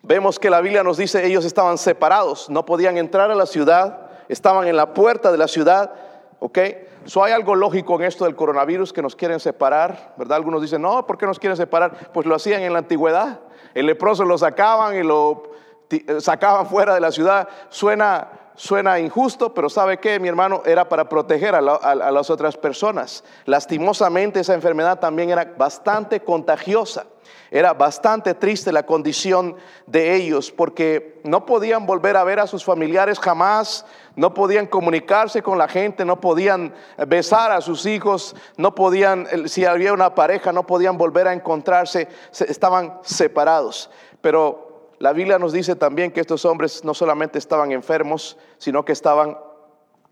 vemos 0.01 0.39
que 0.39 0.49
la 0.49 0.59
Biblia 0.59 0.81
nos 0.81 0.97
dice 0.97 1.27
ellos 1.27 1.45
estaban 1.45 1.77
separados, 1.77 2.49
no 2.49 2.65
podían 2.65 2.97
entrar 2.97 3.29
a 3.29 3.35
la 3.35 3.45
ciudad 3.45 4.09
estaban 4.27 4.67
en 4.67 4.75
la 4.75 4.95
puerta 4.95 5.31
de 5.31 5.37
la 5.37 5.47
ciudad, 5.47 5.93
¿ok? 6.39 6.57
So 7.05 7.23
hay 7.23 7.33
algo 7.33 7.53
lógico 7.53 7.93
en 7.97 8.01
esto 8.01 8.25
del 8.25 8.35
coronavirus 8.35 8.93
que 8.93 9.03
nos 9.03 9.15
quieren 9.15 9.39
separar, 9.39 10.15
¿verdad? 10.17 10.37
Algunos 10.37 10.63
dicen, 10.63 10.81
no, 10.81 11.05
¿por 11.05 11.19
qué 11.19 11.27
nos 11.27 11.37
quieren 11.37 11.55
separar? 11.55 12.11
Pues 12.11 12.25
lo 12.25 12.33
hacían 12.33 12.63
en 12.63 12.73
la 12.73 12.79
antigüedad. 12.79 13.41
El 13.75 13.85
leproso 13.85 14.25
lo 14.25 14.39
sacaban 14.39 14.95
y 14.95 15.03
lo 15.03 15.43
eh, 15.91 16.19
sacaban 16.19 16.65
fuera 16.69 16.95
de 16.95 17.01
la 17.01 17.11
ciudad. 17.11 17.47
Suena, 17.69 18.27
suena 18.55 18.99
injusto, 18.99 19.53
pero 19.53 19.69
¿sabe 19.69 19.99
qué, 19.99 20.19
mi 20.19 20.29
hermano? 20.29 20.63
Era 20.65 20.89
para 20.89 21.07
proteger 21.07 21.53
a, 21.53 21.59
a 21.59 22.11
las 22.11 22.31
otras 22.31 22.57
personas. 22.57 23.23
Lastimosamente 23.45 24.39
esa 24.39 24.55
enfermedad 24.55 24.97
también 24.99 25.29
era 25.29 25.53
bastante 25.55 26.21
contagiosa. 26.21 27.05
Era 27.51 27.73
bastante 27.73 28.33
triste 28.33 28.71
la 28.71 28.85
condición 28.85 29.55
de 29.85 30.15
ellos 30.15 30.51
porque 30.51 31.21
no 31.23 31.45
podían 31.45 31.85
volver 31.85 32.17
a 32.17 32.23
ver 32.23 32.39
a 32.39 32.47
sus 32.47 32.63
familiares 32.63 33.19
jamás, 33.19 33.85
no 34.15 34.33
podían 34.33 34.67
comunicarse 34.67 35.41
con 35.41 35.57
la 35.57 35.67
gente, 35.67 36.05
no 36.05 36.19
podían 36.19 36.73
besar 37.07 37.51
a 37.51 37.61
sus 37.61 37.85
hijos, 37.85 38.35
no 38.57 38.73
podían, 38.75 39.27
si 39.47 39.65
había 39.65 39.93
una 39.93 40.15
pareja, 40.15 40.51
no 40.51 40.65
podían 40.65 40.97
volver 40.97 41.27
a 41.27 41.33
encontrarse, 41.33 42.07
estaban 42.47 42.99
separados. 43.03 43.89
Pero 44.21 44.91
la 44.99 45.13
Biblia 45.13 45.37
nos 45.37 45.53
dice 45.53 45.75
también 45.75 46.11
que 46.11 46.21
estos 46.21 46.45
hombres 46.45 46.83
no 46.83 46.93
solamente 46.93 47.37
estaban 47.37 47.71
enfermos, 47.71 48.37
sino 48.57 48.85
que 48.85 48.93
estaban 48.93 49.37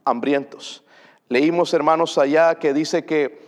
hambrientos. 0.06 0.84
Leímos, 1.30 1.74
hermanos, 1.74 2.18
allá 2.18 2.56
que 2.56 2.74
dice 2.74 3.06
que 3.06 3.43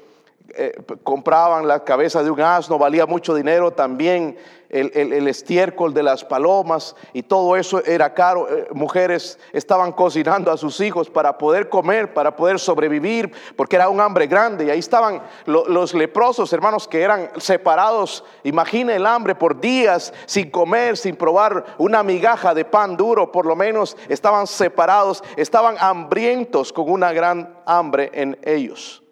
eh, 0.57 0.73
compraban 1.03 1.67
la 1.67 1.83
cabeza 1.83 2.23
de 2.23 2.31
un 2.31 2.41
asno, 2.41 2.77
valía 2.77 3.05
mucho 3.05 3.35
dinero, 3.35 3.71
también 3.71 4.37
el, 4.69 5.27
estiércol 5.27 5.93
de 5.93 6.03
las 6.03 6.23
palomas 6.23 6.95
y 7.13 7.23
todo 7.23 7.55
eso 7.55 7.83
era 7.83 8.13
caro. 8.13 8.47
Eh, 8.49 8.67
mujeres 8.73 9.39
estaban 9.53 9.91
cocinando 9.91 10.51
a 10.51 10.57
sus 10.57 10.79
hijos 10.79 11.09
para 11.09 11.37
poder 11.37 11.69
comer, 11.69 12.13
para 12.13 12.35
poder 12.35 12.59
sobrevivir, 12.59 13.31
porque 13.55 13.75
era 13.75 13.89
un 13.89 14.01
hambre 14.01 14.27
grande. 14.27 14.65
Y 14.65 14.69
ahí 14.69 14.79
estaban 14.79 15.21
los 15.45 15.93
leprosos, 15.93 16.51
hermanos, 16.53 16.87
que 16.87 17.01
eran 17.01 17.29
separados. 17.37 18.23
Imagine 18.43 18.95
el 18.95 19.05
hambre 19.05 19.35
por 19.35 19.59
días 19.59 20.13
sin 20.25 20.49
comer, 20.49 20.97
sin 20.97 21.15
probar 21.15 21.65
una 21.77 22.03
migaja 22.03 22.53
de 22.53 22.65
pan 22.65 22.97
duro, 22.97 23.31
por 23.31 23.45
lo 23.45 23.55
menos 23.55 23.95
estaban 24.09 24.47
separados, 24.47 25.23
estaban 25.37 25.75
hambrientos 25.79 26.73
con 26.73 26.89
una 26.89 27.13
gran 27.13 27.55
hambre 27.65 28.11
en 28.13 28.37
ellos. 28.43 29.03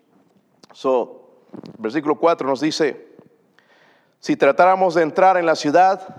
So, 0.73 1.22
Versículo 1.77 2.15
4 2.15 2.47
nos 2.47 2.61
dice, 2.61 3.07
si 4.19 4.35
tratáramos 4.35 4.95
de 4.95 5.03
entrar 5.03 5.37
en 5.37 5.45
la 5.45 5.55
ciudad, 5.55 6.15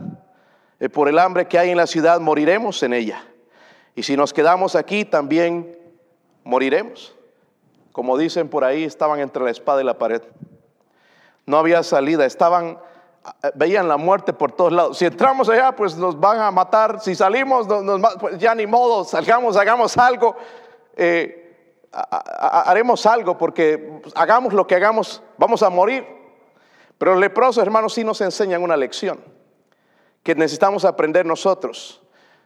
eh, 0.81 0.89
por 0.89 1.09
el 1.09 1.19
hambre 1.19 1.47
que 1.47 1.59
hay 1.59 1.71
en 1.71 1.77
la 1.77 1.87
ciudad, 1.87 2.21
moriremos 2.21 2.83
en 2.83 2.93
ella. 2.93 3.25
Y 3.95 4.03
si 4.03 4.17
nos 4.17 4.33
quedamos 4.33 4.75
aquí, 4.77 5.05
también 5.05 5.79
moriremos. 6.43 7.15
Como 7.93 8.19
dicen 8.19 8.49
por 8.49 8.65
ahí, 8.65 8.85
estaban 8.85 9.21
entre 9.21 9.45
la 9.45 9.51
espada 9.51 9.81
y 9.81 9.85
la 9.85 9.97
pared. 9.97 10.23
No 11.47 11.59
había 11.59 11.83
salida, 11.83 12.27
estaban, 12.27 12.79
eh, 13.43 13.51
veían 13.55 13.89
la 13.89 13.97
muerte 13.97 14.33
por 14.33 14.53
todos 14.53 14.73
lados. 14.73 14.99
Si 14.99 15.07
entramos 15.07 15.49
allá, 15.49 15.73
pues 15.77 15.97
nos 15.97 16.19
van 16.19 16.41
a 16.41 16.51
matar. 16.51 17.01
Si 17.01 17.15
salimos, 17.15 17.67
pues 18.21 18.39
ya 18.39 18.55
ni 18.55 18.67
modo, 18.67 19.05
salgamos, 19.05 19.57
hagamos 19.57 19.97
algo. 19.97 20.37
Eh, 20.97 21.44
haremos 21.95 23.07
algo 23.07 23.39
porque 23.39 24.01
hagamos 24.15 24.53
lo 24.53 24.67
que 24.67 24.75
hagamos, 24.75 25.23
vamos 25.39 25.63
a 25.63 25.71
morir. 25.71 26.07
Pero 26.99 27.13
los 27.13 27.21
leprosos, 27.21 27.63
hermanos, 27.63 27.95
sí 27.95 28.05
nos 28.05 28.21
enseñan 28.21 28.63
una 28.63 28.77
lección 28.77 29.21
que 30.23 30.35
necesitamos 30.35 30.85
aprender 30.85 31.27
nosotros. 31.27 32.03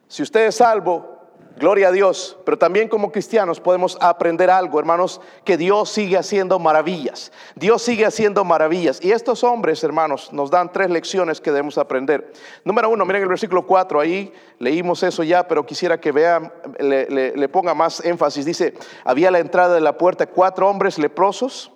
Si 0.08 0.22
usted 0.22 0.46
es 0.46 0.56
salvo, 0.56 1.17
Gloria 1.58 1.88
a 1.88 1.92
Dios, 1.92 2.36
pero 2.44 2.56
también 2.56 2.88
como 2.88 3.10
cristianos 3.10 3.58
podemos 3.58 3.98
aprender 4.00 4.48
algo, 4.48 4.78
hermanos, 4.78 5.20
que 5.44 5.56
Dios 5.56 5.90
sigue 5.90 6.16
haciendo 6.16 6.58
maravillas. 6.58 7.32
Dios 7.56 7.82
sigue 7.82 8.06
haciendo 8.06 8.44
maravillas. 8.44 9.00
Y 9.02 9.10
estos 9.10 9.42
hombres, 9.42 9.82
hermanos, 9.82 10.32
nos 10.32 10.50
dan 10.50 10.72
tres 10.72 10.88
lecciones 10.88 11.40
que 11.40 11.50
debemos 11.50 11.76
aprender. 11.76 12.32
Número 12.64 12.88
uno, 12.88 13.04
miren 13.04 13.22
el 13.22 13.28
versículo 13.28 13.66
4, 13.66 13.98
ahí 13.98 14.32
leímos 14.60 15.02
eso 15.02 15.24
ya, 15.24 15.48
pero 15.48 15.66
quisiera 15.66 16.00
que 16.00 16.12
vean, 16.12 16.52
le, 16.78 17.36
le 17.36 17.48
ponga 17.48 17.74
más 17.74 18.04
énfasis. 18.04 18.44
Dice, 18.44 18.74
había 19.04 19.28
a 19.28 19.32
la 19.32 19.40
entrada 19.40 19.74
de 19.74 19.80
la 19.80 19.98
puerta 19.98 20.26
cuatro 20.26 20.68
hombres 20.68 20.98
leprosos, 20.98 21.72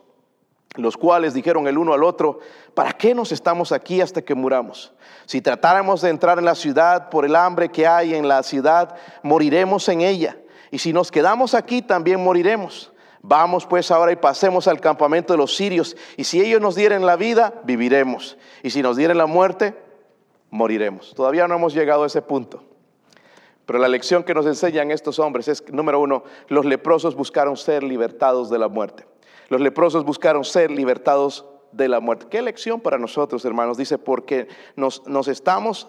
los 0.75 0.97
cuales 0.97 1.35
dijeron 1.35 1.67
el 1.67 1.77
uno 1.77 1.93
al 1.93 2.03
otro, 2.03 2.39
¿para 2.75 2.93
qué 2.93 3.15
nos 3.15 3.33
estamos 3.33 3.73
aquí 3.73 4.01
hasta 4.01 4.23
que 4.23 4.35
muramos? 4.35 4.93
Si 5.27 5.41
tratáramos 5.41 6.01
de 6.01 6.11
entrar 6.11 6.39
en 6.39 6.45
la 6.45 6.55
ciudad 6.55 7.11
por 7.11 7.25
el 7.25 7.37
hambre 7.37 7.71
que 7.71 7.87
hay 7.87 8.15
en 8.15 8.27
la 8.27 8.43
ciudad, 8.43 8.97
moriremos 9.23 9.89
en 9.89 10.01
ella. 10.01 10.37
Y 10.71 10.79
si 10.79 10.93
nos 10.93 11.11
quedamos 11.11 11.55
aquí, 11.55 11.83
también 11.83 12.23
moriremos. 12.23 12.93
Vamos 13.21 13.67
pues 13.67 13.91
ahora 13.91 14.13
y 14.13 14.17
pasemos 14.17 14.67
al 14.67 14.81
campamento 14.81 15.33
de 15.35 15.37
los 15.37 15.55
sirios. 15.55 15.97
Y 16.17 16.25
si 16.25 16.41
ellos 16.41 16.61
nos 16.61 16.75
dieren 16.75 17.07
la 17.07 17.17
vida, 17.17 17.55
viviremos. 17.65 18.37
Y 18.63 18.71
si 18.71 18.83
nos 18.83 18.97
dieren 18.97 19.19
la 19.19 19.27
muerte, 19.27 19.77
moriremos. 20.51 21.15
Todavía 21.15 21.47
no 21.47 21.55
hemos 21.55 21.75
llegado 21.75 22.05
a 22.05 22.07
ese 22.07 22.23
punto. 22.23 22.65
Pero 23.67 23.79
la 23.79 23.89
lección 23.89 24.25
que 24.25 24.35
nos 24.35 24.47
enseñan 24.47 24.91
estos 24.91 25.19
hombres 25.19 25.47
es, 25.47 25.63
número 25.73 26.01
uno, 26.01 26.25
los 26.49 26.65
leprosos 26.65 27.15
buscaron 27.15 27.57
ser 27.57 27.85
libertados 27.85 28.51
de 28.51 28.59
la 28.59 28.69
muerte. 28.69 29.07
Los 29.53 29.61
leprosos 29.61 30.07
buscaron 30.07 30.45
ser 30.45 30.71
libertados 30.71 31.45
de 31.73 31.87
la 31.87 32.01
muerte. 32.01 32.25
Qué 32.31 32.41
lección 32.41 32.81
para 32.81 32.97
nosotros, 32.97 33.45
hermanos. 33.45 33.77
Dice, 33.77 33.99
porque 33.99 34.49
nos, 34.77 35.07
nos 35.07 35.29
estamos, 35.29 35.89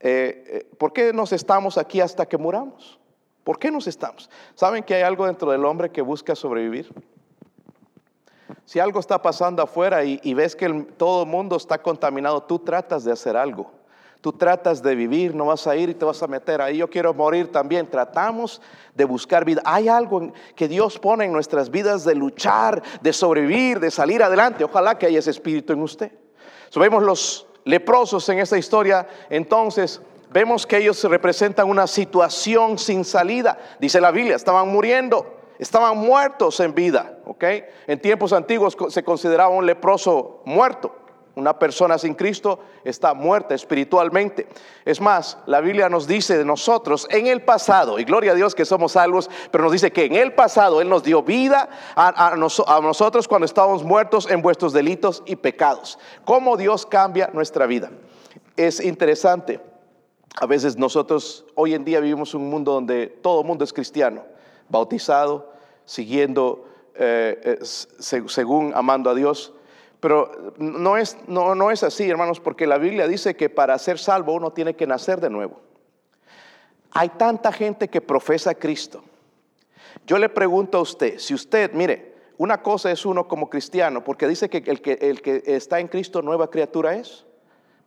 eh, 0.00 0.42
eh, 0.46 0.76
¿por 0.78 0.94
qué 0.94 1.12
nos 1.12 1.30
estamos 1.34 1.76
aquí 1.76 2.00
hasta 2.00 2.24
que 2.24 2.38
muramos? 2.38 2.98
¿Por 3.44 3.58
qué 3.58 3.70
nos 3.70 3.86
estamos? 3.88 4.30
¿Saben 4.54 4.82
que 4.82 4.94
hay 4.94 5.02
algo 5.02 5.26
dentro 5.26 5.50
del 5.50 5.66
hombre 5.66 5.90
que 5.90 6.00
busca 6.00 6.34
sobrevivir? 6.34 6.94
Si 8.64 8.80
algo 8.80 9.00
está 9.00 9.20
pasando 9.20 9.62
afuera 9.62 10.02
y, 10.02 10.32
ves 10.32 10.56
que 10.56 10.70
todo 10.96 11.24
el 11.24 11.28
mundo 11.28 11.56
está 11.56 11.82
contaminado, 11.82 12.42
tú 12.44 12.58
tratas 12.58 13.04
de 13.04 13.12
hacer 13.12 13.36
algo. 13.36 13.70
Tú 14.24 14.32
tratas 14.32 14.82
de 14.82 14.94
vivir, 14.94 15.34
no 15.34 15.44
vas 15.44 15.66
a 15.66 15.76
ir 15.76 15.90
y 15.90 15.94
te 15.94 16.06
vas 16.06 16.22
a 16.22 16.26
meter 16.26 16.62
ahí. 16.62 16.78
Yo 16.78 16.88
quiero 16.88 17.12
morir 17.12 17.52
también. 17.52 17.86
Tratamos 17.86 18.62
de 18.94 19.04
buscar 19.04 19.44
vida. 19.44 19.60
Hay 19.66 19.86
algo 19.86 20.32
que 20.56 20.66
Dios 20.66 20.98
pone 20.98 21.26
en 21.26 21.32
nuestras 21.34 21.70
vidas 21.70 22.06
de 22.06 22.14
luchar, 22.14 22.82
de 23.02 23.12
sobrevivir, 23.12 23.80
de 23.80 23.90
salir 23.90 24.22
adelante. 24.22 24.64
Ojalá 24.64 24.96
que 24.96 25.04
haya 25.04 25.18
ese 25.18 25.28
espíritu 25.28 25.74
en 25.74 25.82
usted. 25.82 26.10
So, 26.70 26.80
vemos 26.80 27.02
los 27.02 27.46
leprosos 27.66 28.26
en 28.30 28.38
esta 28.38 28.56
historia. 28.56 29.06
Entonces, 29.28 30.00
vemos 30.30 30.66
que 30.66 30.78
ellos 30.78 31.04
representan 31.04 31.68
una 31.68 31.86
situación 31.86 32.78
sin 32.78 33.04
salida. 33.04 33.58
Dice 33.78 34.00
la 34.00 34.10
Biblia, 34.10 34.36
estaban 34.36 34.68
muriendo. 34.68 35.36
Estaban 35.58 35.98
muertos 35.98 36.60
en 36.60 36.74
vida, 36.74 37.18
¿ok? 37.26 37.44
En 37.86 38.00
tiempos 38.00 38.32
antiguos 38.32 38.74
se 38.88 39.04
consideraba 39.04 39.50
un 39.50 39.66
leproso 39.66 40.40
muerto. 40.46 41.03
Una 41.36 41.58
persona 41.58 41.98
sin 41.98 42.14
Cristo 42.14 42.60
está 42.84 43.12
muerta 43.12 43.54
espiritualmente. 43.54 44.46
Es 44.84 45.00
más, 45.00 45.38
la 45.46 45.60
Biblia 45.60 45.88
nos 45.88 46.06
dice 46.06 46.38
de 46.38 46.44
nosotros 46.44 47.08
en 47.10 47.26
el 47.26 47.42
pasado, 47.42 47.98
y 47.98 48.04
gloria 48.04 48.32
a 48.32 48.34
Dios 48.34 48.54
que 48.54 48.64
somos 48.64 48.92
salvos, 48.92 49.28
pero 49.50 49.64
nos 49.64 49.72
dice 49.72 49.90
que 49.90 50.04
en 50.04 50.14
el 50.14 50.32
pasado 50.34 50.80
Él 50.80 50.88
nos 50.88 51.02
dio 51.02 51.22
vida 51.22 51.68
a, 51.96 52.36
nosotros 52.36 53.26
cuando 53.26 53.46
estábamos 53.46 53.82
muertos 53.82 54.30
en 54.30 54.42
vuestros 54.42 54.72
delitos 54.72 55.22
y 55.26 55.36
pecados. 55.36 55.98
¿Cómo 56.24 56.56
Dios 56.56 56.86
cambia 56.86 57.30
nuestra 57.32 57.66
vida? 57.66 57.90
Es 58.56 58.78
interesante. 58.80 59.60
A 60.36 60.46
veces 60.46 60.76
nosotros 60.76 61.44
hoy 61.54 61.74
en 61.74 61.84
día 61.84 62.00
vivimos 62.00 62.34
un 62.34 62.48
mundo 62.48 62.72
donde 62.72 63.06
todo 63.06 63.40
el 63.40 63.46
mundo 63.46 63.64
es 63.64 63.72
cristiano 63.72 64.24
bautizado, 64.68 65.52
siguiendo 65.84 66.66
eh, 66.94 67.58
eh, 67.60 67.64
según 68.28 68.72
amando 68.74 69.10
a 69.10 69.14
Dios. 69.14 69.52
Pero 70.04 70.52
no 70.58 70.98
es, 70.98 71.16
no, 71.28 71.54
no 71.54 71.70
es 71.70 71.82
así, 71.82 72.10
hermanos, 72.10 72.38
porque 72.38 72.66
la 72.66 72.76
Biblia 72.76 73.08
dice 73.08 73.36
que 73.36 73.48
para 73.48 73.78
ser 73.78 73.98
salvo 73.98 74.34
uno 74.34 74.52
tiene 74.52 74.76
que 74.76 74.86
nacer 74.86 75.18
de 75.18 75.30
nuevo. 75.30 75.62
Hay 76.90 77.08
tanta 77.08 77.50
gente 77.50 77.88
que 77.88 78.02
profesa 78.02 78.50
a 78.50 78.54
Cristo. 78.54 79.02
Yo 80.06 80.18
le 80.18 80.28
pregunto 80.28 80.76
a 80.76 80.82
usted, 80.82 81.18
si 81.18 81.32
usted, 81.32 81.72
mire, 81.72 82.16
una 82.36 82.60
cosa 82.60 82.90
es 82.90 83.06
uno 83.06 83.26
como 83.26 83.48
cristiano, 83.48 84.04
porque 84.04 84.28
dice 84.28 84.50
que 84.50 84.58
el, 84.58 84.82
que 84.82 84.98
el 85.00 85.22
que 85.22 85.42
está 85.46 85.80
en 85.80 85.88
Cristo 85.88 86.20
nueva 86.20 86.50
criatura 86.50 86.96
es, 86.96 87.24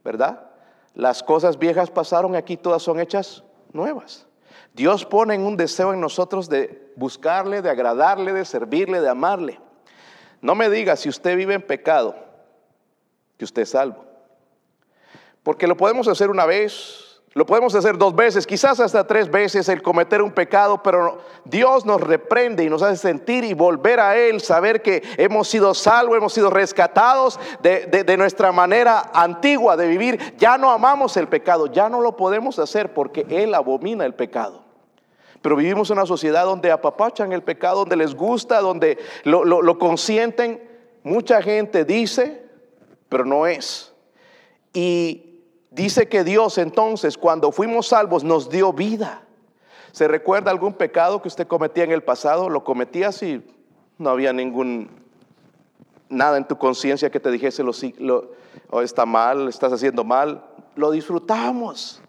¿verdad? 0.03 0.49
Las 0.95 1.21
cosas 1.21 1.59
viejas 1.59 1.91
pasaron, 1.91 2.35
aquí 2.35 2.57
todas 2.57 2.81
son 2.81 2.99
hechas 2.99 3.43
nuevas. 3.73 4.25
Dios 4.73 5.05
pone 5.05 5.37
un 5.37 5.55
deseo 5.55 5.93
en 5.93 6.01
nosotros 6.01 6.49
de 6.49 6.91
buscarle, 6.95 7.61
de 7.61 7.69
agradarle, 7.69 8.33
de 8.33 8.43
servirle, 8.43 9.01
de 9.01 9.09
amarle. 9.09 9.59
No 10.41 10.55
me 10.55 10.69
diga 10.69 10.95
si 10.95 11.09
usted 11.09 11.35
vive 11.35 11.55
en 11.55 11.61
pecado, 11.61 12.15
que 13.37 13.45
usted 13.45 13.63
es 13.63 13.69
salvo. 13.69 14.05
Porque 15.43 15.67
lo 15.67 15.77
podemos 15.77 16.07
hacer 16.07 16.29
una 16.29 16.45
vez, 16.45 17.21
lo 17.33 17.45
podemos 17.45 17.73
hacer 17.75 17.97
dos 17.97 18.15
veces, 18.15 18.45
quizás 18.45 18.79
hasta 18.79 19.07
tres 19.07 19.31
veces 19.31 19.69
el 19.69 19.81
cometer 19.81 20.21
un 20.21 20.31
pecado, 20.31 20.83
pero 20.83 21.19
Dios 21.45 21.85
nos 21.85 22.01
reprende 22.01 22.63
y 22.63 22.69
nos 22.69 22.81
hace 22.81 22.97
sentir 22.97 23.43
y 23.43 23.53
volver 23.53 23.99
a 23.99 24.17
Él, 24.17 24.41
saber 24.41 24.81
que 24.81 25.03
hemos 25.17 25.47
sido 25.47 25.73
salvos, 25.73 26.17
hemos 26.17 26.33
sido 26.33 26.49
rescatados 26.49 27.39
de, 27.61 27.85
de 27.87 28.17
nuestra 28.17 28.51
manera 28.51 29.11
antigua 29.13 29.77
de 29.77 29.87
vivir. 29.87 30.35
Ya 30.37 30.57
no 30.57 30.71
amamos 30.71 31.15
el 31.17 31.27
pecado, 31.27 31.67
ya 31.67 31.89
no 31.89 32.01
lo 32.01 32.15
podemos 32.15 32.59
hacer 32.59 32.93
porque 32.93 33.25
Él 33.29 33.53
abomina 33.53 34.05
el 34.05 34.15
pecado. 34.15 34.66
Pero 35.47 35.55
vivimos 35.55 35.89
en 35.89 35.97
una 35.97 36.05
sociedad 36.05 36.43
donde 36.43 36.71
apapachan 36.71 37.31
el 37.31 37.41
pecado, 37.41 37.77
donde 37.77 37.95
les 37.95 38.13
gusta, 38.15 38.59
donde 38.59 38.97
lo, 39.23 39.79
consienten. 39.79 40.61
Mucha 41.03 41.41
gente 41.41 41.85
dice, 41.85 42.43
pero 43.07 43.23
no 43.23 43.47
es. 43.47 43.93
Y 44.73 45.39
dice 45.71 46.09
que 46.09 46.25
Dios 46.25 46.57
entonces, 46.57 47.17
cuando 47.17 47.53
fuimos 47.53 47.87
salvos, 47.87 48.25
nos 48.25 48.49
dio 48.49 48.73
vida. 48.73 49.21
¿Se 49.93 50.09
recuerda 50.09 50.51
algún 50.51 50.73
pecado 50.73 51.21
que 51.21 51.29
usted 51.29 51.47
cometía 51.47 51.85
en 51.85 51.93
el 51.93 52.03
pasado? 52.03 52.49
¿Lo 52.49 52.65
cometías 52.65 53.23
y 53.23 53.41
no 53.97 54.09
había 54.09 54.33
ningún 54.33 54.89
nada 56.09 56.35
en 56.35 56.45
tu 56.45 56.57
conciencia 56.57 57.09
que 57.09 57.21
te 57.21 57.31
dijese 57.31 57.63
lo, 57.63 57.71
lo 57.99 58.31
oh, 58.69 58.81
está 58.81 59.05
mal, 59.05 59.47
estás 59.47 59.71
haciendo 59.71 60.03
mal? 60.03 60.43
Lo 60.75 60.91
disfrutamos. 60.91 62.01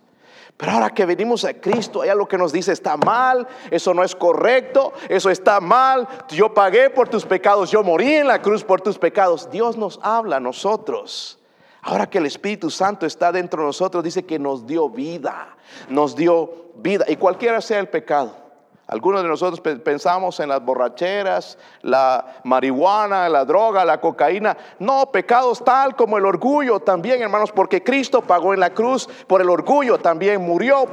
Pero 0.59 0.73
ahora 0.73 0.91
que 0.91 1.07
venimos 1.07 1.45
a 1.45 1.55
Cristo, 1.55 2.03
hay 2.03 2.09
algo 2.09 2.27
que 2.27 2.37
nos 2.37 2.53
dice, 2.53 2.73
está 2.73 2.97
mal, 2.97 3.47
eso 3.71 3.95
no 3.95 4.03
es 4.03 4.17
correcto, 4.17 4.93
eso 5.09 5.31
está 5.31 5.61
mal, 5.61 6.09
yo 6.31 6.53
pagué 6.53 6.91
por 6.91 7.09
tus 7.09 7.25
pecados, 7.25 7.71
yo 7.71 7.85
morí 7.85 8.15
en 8.17 8.27
la 8.27 8.43
cruz 8.43 8.65
por 8.65 8.81
tus 8.81 8.99
pecados. 8.99 9.49
Dios 9.53 9.77
nos 9.77 10.01
habla 10.03 10.39
a 10.39 10.41
nosotros. 10.41 11.39
Ahora 11.81 12.11
que 12.11 12.19
el 12.19 12.27
Espíritu 12.27 12.71
Santo 12.71 13.07
está 13.07 13.31
dentro 13.31 13.63
de 13.63 13.69
nosotros, 13.69 14.03
dice 14.03 14.27
que 14.27 14.41
nos 14.41 14.67
dio 14.67 14.91
vida, 14.91 15.57
nos 15.89 16.17
dio 16.17 16.73
vida, 16.75 17.05
y 17.07 17.15
cualquiera 17.15 17.61
sea 17.61 17.79
el 17.79 17.89
pecado. 17.89 18.48
Algunos 18.89 19.23
de 19.23 19.29
nosotros 19.29 19.61
pensamos 19.61 20.41
en 20.41 20.49
las 20.49 20.65
borracheras, 20.65 21.59
la 21.83 22.41
marihuana, 22.45 23.29
la 23.29 23.45
droga, 23.45 23.85
la 23.85 24.01
cocaína. 24.01 24.57
No, 24.79 25.13
pecados 25.13 25.63
tal 25.63 25.95
como 25.95 26.17
el 26.17 26.25
orgullo 26.25 26.81
también, 26.81 27.21
hermanos, 27.21 27.53
porque 27.53 27.83
Cristo 27.83 28.23
pagó 28.23 28.55
en 28.55 28.61
la 28.61 28.73
cruz 28.73 29.07
por 29.27 29.43
el 29.43 29.51
orgullo, 29.51 29.99
también 29.99 30.41
murió 30.41 30.87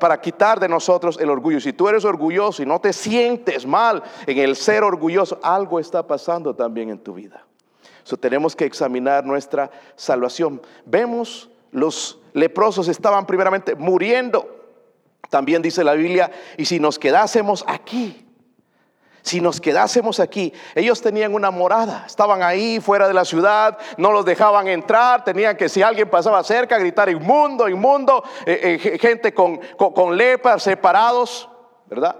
para 0.00 0.20
quitar 0.20 0.58
de 0.58 0.68
nosotros 0.68 1.16
el 1.20 1.30
orgullo. 1.30 1.60
Si 1.60 1.72
tú 1.72 1.88
eres 1.88 2.04
orgulloso 2.04 2.60
y 2.60 2.66
no 2.66 2.80
te 2.80 2.92
sientes 2.92 3.66
mal 3.66 4.02
en 4.26 4.38
el 4.38 4.56
ser 4.56 4.82
orgulloso, 4.82 5.38
algo 5.44 5.78
está 5.78 6.04
pasando 6.04 6.56
también 6.56 6.90
en 6.90 6.98
tu 6.98 7.14
vida. 7.14 7.44
So, 8.02 8.16
tenemos 8.16 8.56
que 8.56 8.64
examinar 8.64 9.24
nuestra 9.24 9.70
salvación. 9.94 10.60
Vemos 10.84 11.48
los 11.70 12.18
leprosos 12.32 12.88
estaban 12.88 13.26
primeramente 13.26 13.76
muriendo 13.76 14.61
también 15.32 15.62
dice 15.62 15.82
la 15.82 15.94
Biblia, 15.94 16.30
y 16.58 16.66
si 16.66 16.78
nos 16.78 16.98
quedásemos 16.98 17.64
aquí, 17.66 18.28
si 19.22 19.40
nos 19.40 19.62
quedásemos 19.62 20.20
aquí, 20.20 20.52
ellos 20.74 21.00
tenían 21.00 21.32
una 21.32 21.50
morada, 21.50 22.04
estaban 22.06 22.42
ahí 22.42 22.80
fuera 22.80 23.08
de 23.08 23.14
la 23.14 23.24
ciudad, 23.24 23.78
no 23.96 24.12
los 24.12 24.26
dejaban 24.26 24.68
entrar, 24.68 25.24
tenían 25.24 25.56
que 25.56 25.70
si 25.70 25.80
alguien 25.80 26.10
pasaba 26.10 26.44
cerca 26.44 26.76
gritar 26.76 27.08
inmundo, 27.08 27.66
inmundo, 27.66 28.22
eh, 28.44 28.78
eh, 28.84 28.98
gente 28.98 29.32
con, 29.32 29.58
con, 29.78 29.94
con 29.94 30.18
lepra, 30.18 30.58
separados, 30.58 31.48
¿verdad? 31.86 32.14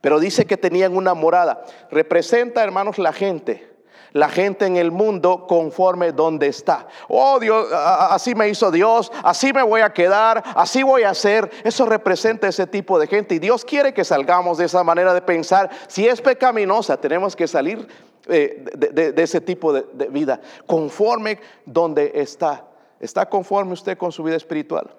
Pero 0.00 0.18
dice 0.18 0.46
que 0.46 0.56
tenían 0.56 0.96
una 0.96 1.12
morada. 1.12 1.62
Representa, 1.90 2.64
hermanos, 2.64 2.96
la 2.96 3.12
gente 3.12 3.75
la 4.16 4.30
gente 4.30 4.64
en 4.64 4.76
el 4.76 4.90
mundo 4.90 5.46
conforme 5.46 6.12
donde 6.12 6.46
está. 6.46 6.88
Oh 7.08 7.38
Dios, 7.38 7.68
así 7.72 8.34
me 8.34 8.48
hizo 8.48 8.70
Dios, 8.70 9.12
así 9.22 9.52
me 9.52 9.62
voy 9.62 9.82
a 9.82 9.92
quedar, 9.92 10.42
así 10.54 10.82
voy 10.82 11.02
a 11.02 11.10
hacer. 11.10 11.50
Eso 11.64 11.84
representa 11.84 12.48
ese 12.48 12.66
tipo 12.66 12.98
de 12.98 13.06
gente 13.06 13.34
y 13.34 13.38
Dios 13.38 13.64
quiere 13.64 13.92
que 13.92 14.04
salgamos 14.04 14.56
de 14.58 14.64
esa 14.64 14.82
manera 14.82 15.12
de 15.12 15.20
pensar. 15.20 15.70
Si 15.86 16.08
es 16.08 16.22
pecaminosa, 16.22 16.96
tenemos 16.96 17.36
que 17.36 17.46
salir 17.46 17.86
eh, 18.26 18.64
de, 18.74 19.22
ese 19.22 19.40
tipo 19.40 19.72
de, 19.72 19.84
de 19.92 20.06
vida, 20.06 20.40
conforme 20.66 21.38
donde 21.66 22.12
está. 22.14 22.64
¿Está 22.98 23.28
conforme 23.28 23.74
usted 23.74 23.98
con 23.98 24.10
su 24.10 24.22
vida 24.22 24.36
espiritual? 24.36 24.90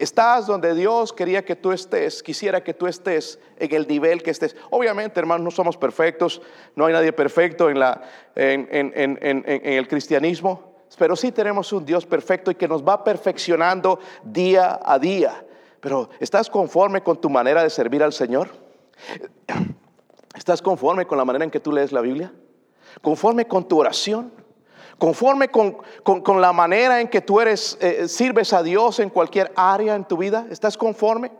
Estás 0.00 0.46
donde 0.46 0.74
Dios 0.74 1.12
quería 1.12 1.44
que 1.44 1.54
tú 1.54 1.72
estés, 1.72 2.22
quisiera 2.22 2.64
que 2.64 2.72
tú 2.72 2.86
estés 2.86 3.38
en 3.58 3.74
el 3.74 3.86
nivel 3.86 4.22
que 4.22 4.30
estés. 4.30 4.56
Obviamente, 4.70 5.20
hermanos, 5.20 5.44
no 5.44 5.50
somos 5.50 5.76
perfectos, 5.76 6.40
no 6.74 6.86
hay 6.86 6.94
nadie 6.94 7.12
perfecto 7.12 7.68
en, 7.68 7.76
el 8.34 9.88
cristianismo, 9.88 10.72
pero 10.96 11.14
sí 11.16 11.32
tenemos 11.32 11.70
un 11.74 11.84
Dios 11.84 12.06
perfecto 12.06 12.50
y 12.50 12.54
que 12.54 12.66
nos 12.66 12.82
va 12.82 13.04
perfeccionando 13.04 14.00
día 14.24 14.80
a 14.82 14.98
día. 14.98 15.44
Pero 15.80 16.08
¿estás 16.18 16.48
conforme 16.48 17.02
con 17.02 17.20
tu 17.20 17.28
manera 17.28 17.62
de 17.62 17.68
servir 17.68 18.02
al 18.02 18.14
Señor? 18.14 18.48
¿Estás 20.34 20.62
conforme 20.62 21.06
con 21.06 21.18
la 21.18 21.26
manera 21.26 21.44
en 21.44 21.50
que 21.50 21.60
tú 21.60 21.72
lees 21.72 21.92
la 21.92 22.00
Biblia? 22.00 22.32
¿Conforme 23.02 23.46
con 23.46 23.68
tu 23.68 23.78
oración? 23.78 24.32
Conforme 25.00 25.48
con, 25.48 25.80
la 26.40 26.52
manera 26.52 27.00
en 27.00 27.08
que 27.08 27.22
tú 27.22 27.40
eres, 27.40 27.78
eh, 27.80 28.06
sirves 28.06 28.52
a 28.52 28.62
Dios 28.62 29.00
en 29.00 29.08
cualquier 29.08 29.50
área 29.56 29.94
en 29.94 30.04
tu 30.04 30.18
vida? 30.18 30.46
¿Estás 30.50 30.76
conforme? 30.76 31.32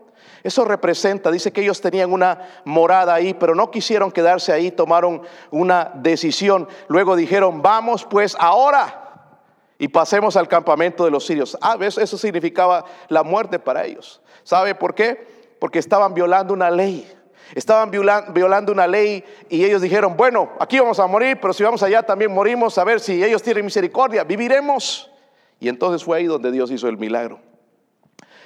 Eso 0.43 0.65
representa, 0.65 1.29
dice 1.29 1.53
que 1.53 1.61
ellos 1.61 1.79
tenían 1.79 2.11
una 2.11 2.39
morada 2.65 3.13
ahí, 3.13 3.35
pero 3.35 3.53
no 3.53 3.69
quisieron 3.69 4.11
quedarse 4.11 4.51
ahí, 4.51 4.71
tomaron 4.71 5.21
una 5.51 5.91
decisión. 5.93 6.67
Luego 6.87 7.15
dijeron, 7.15 7.61
vamos 7.61 8.03
pues 8.03 8.35
ahora 8.39 9.29
y 9.77 9.87
pasemos 9.89 10.35
al 10.35 10.47
campamento 10.47 11.05
de 11.05 11.11
los 11.11 11.27
sirios. 11.27 11.55
Ah, 11.61 11.77
eso 11.79 12.17
significaba 12.17 12.83
la 13.09 13.21
muerte 13.21 13.59
para 13.59 13.85
ellos. 13.85 14.21
¿Sabe 14.43 14.73
por 14.73 14.95
qué? 14.95 15.55
Porque 15.59 15.77
estaban 15.77 16.15
violando 16.15 16.55
una 16.55 16.71
ley. 16.71 17.07
Estaban 17.55 17.91
violando 17.91 18.71
una 18.71 18.87
ley 18.87 19.23
y 19.49 19.63
ellos 19.65 19.81
dijeron, 19.81 20.15
bueno, 20.15 20.51
aquí 20.59 20.79
vamos 20.79 20.99
a 20.99 21.07
morir, 21.07 21.37
pero 21.41 21.53
si 21.53 21.63
vamos 21.63 21.83
allá 21.83 22.03
también 22.03 22.31
morimos, 22.31 22.77
a 22.77 22.83
ver 22.83 22.99
si 22.99 23.23
ellos 23.23 23.43
tienen 23.43 23.65
misericordia, 23.65 24.23
viviremos. 24.23 25.09
Y 25.59 25.69
entonces 25.69 26.03
fue 26.03 26.17
ahí 26.17 26.25
donde 26.25 26.51
Dios 26.51 26.71
hizo 26.71 26.87
el 26.87 26.97
milagro. 26.97 27.39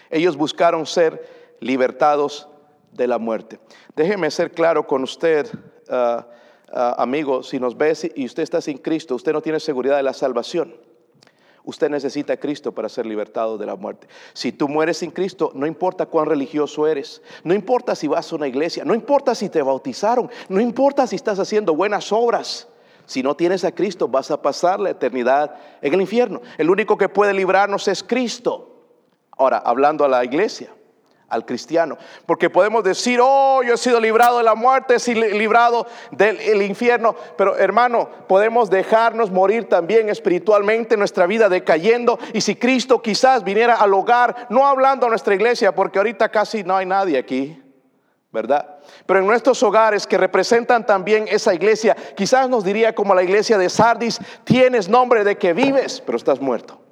Ellos 0.10 0.36
buscaron 0.38 0.86
ser 0.86 1.28
libertados 1.60 2.48
de 2.92 3.08
la 3.08 3.18
muerte. 3.18 3.60
Déjeme 3.96 4.30
ser 4.32 4.52
claro 4.52 4.86
con 4.88 5.04
usted, 5.04 5.48
ah, 5.90 6.28
ah, 6.72 6.96
amigo, 6.98 7.44
si 7.44 7.60
nos 7.60 7.78
ve 7.78 7.98
y 8.16 8.26
usted 8.26 8.44
está 8.44 8.62
sin 8.62 8.78
Cristo, 8.78 9.16
usted 9.16 9.34
no 9.34 9.42
tiene 9.42 9.60
seguridad 9.60 9.98
de 9.98 10.04
la 10.04 10.14
salvación. 10.14 10.76
Usted 11.66 11.90
necesita 11.90 12.34
a 12.34 12.38
Cristo 12.38 12.72
para 12.72 12.90
ser 12.90 13.06
libertado 13.06 13.58
de 13.58 13.66
la 13.66 13.76
muerte. 13.76 14.08
Si 14.34 14.52
tú 14.52 14.68
mueres 14.68 14.98
sin 14.98 15.12
Cristo, 15.12 15.52
no 15.56 15.66
importa 15.66 16.06
cuán 16.06 16.28
religioso 16.28 16.88
eres, 16.88 17.22
no 17.44 17.54
importa 17.54 17.96
si 17.96 18.08
vas 18.08 18.32
a 18.32 18.36
una 18.36 18.48
iglesia, 18.48 18.86
no 18.86 18.94
importa 18.94 19.34
si 19.34 19.50
te 19.50 19.62
bautizaron, 19.62 20.30
no 20.48 20.62
importa 20.62 21.08
si 21.08 21.16
estás 21.16 21.40
haciendo 21.40 21.76
buenas 21.76 22.12
obras. 22.12 22.68
Si 23.08 23.22
no 23.22 23.36
tienes 23.36 23.64
a 23.64 23.72
Cristo, 23.72 24.08
vas 24.08 24.32
a 24.32 24.42
pasar 24.42 24.80
la 24.80 24.92
eternidad 24.92 25.56
en 25.82 25.94
el 25.94 26.02
infierno. 26.02 26.42
El 26.58 26.70
único 26.70 26.98
que 26.98 27.10
puede 27.10 27.34
librarnos 27.34 27.88
es 27.88 28.04
Cristo. 28.04 28.72
Ahora, 29.32 29.58
hablando 29.58 30.06
a 30.06 30.08
la 30.08 30.24
iglesia, 30.24 30.74
al 31.30 31.46
cristiano. 31.46 31.98
Porque 32.26 32.50
podemos 32.50 32.84
decir, 32.84 33.20
oh, 33.22 33.62
yo 33.64 33.74
he 33.74 33.78
sido 33.78 34.00
librado 34.00 34.38
de 34.38 34.44
la 34.44 34.56
muerte, 34.56 34.96
he 34.96 35.00
sido 35.00 35.22
librado 35.22 35.88
del 36.12 36.62
infierno. 36.62 37.16
Pero 37.38 37.58
hermano, 37.58 38.10
podemos 38.28 38.70
dejarnos 38.70 39.32
morir 39.32 39.68
también 39.68 40.10
espiritualmente, 40.10 40.98
nuestra 40.98 41.26
vida 41.26 41.50
decayendo. 41.50 42.20
Y 42.34 42.42
si 42.42 42.56
Cristo 42.56 43.02
quizás 43.02 43.44
viniera 43.44 43.76
al 43.76 43.94
hogar, 43.94 44.48
no 44.50 44.66
hablando 44.68 45.08
a 45.08 45.10
nuestra 45.10 45.36
iglesia, 45.36 45.74
porque 45.74 46.00
ahorita 46.00 46.30
casi 46.30 46.64
no 46.64 46.76
hay 46.76 46.86
nadie 46.86 47.18
aquí. 47.18 47.62
¿verdad? 48.36 48.80
Pero 49.06 49.20
en 49.20 49.28
nuestros 49.28 49.64
hogares 49.64 50.06
que 50.06 50.18
representan 50.18 50.86
también 50.86 51.26
esa 51.30 51.54
iglesia, 51.54 51.96
quizás 52.18 52.50
nos 52.50 52.66
diría 52.66 52.94
como 52.94 53.16
la 53.16 53.24
iglesia 53.24 53.58
de 53.58 53.70
Sardis, 53.70 54.20
tienes 54.44 54.90
nombre 54.90 55.24
de 55.24 55.38
que 55.38 55.54
vives, 55.54 56.04
pero 56.06 56.18
estás 56.18 56.42
muerto. 56.42 56.85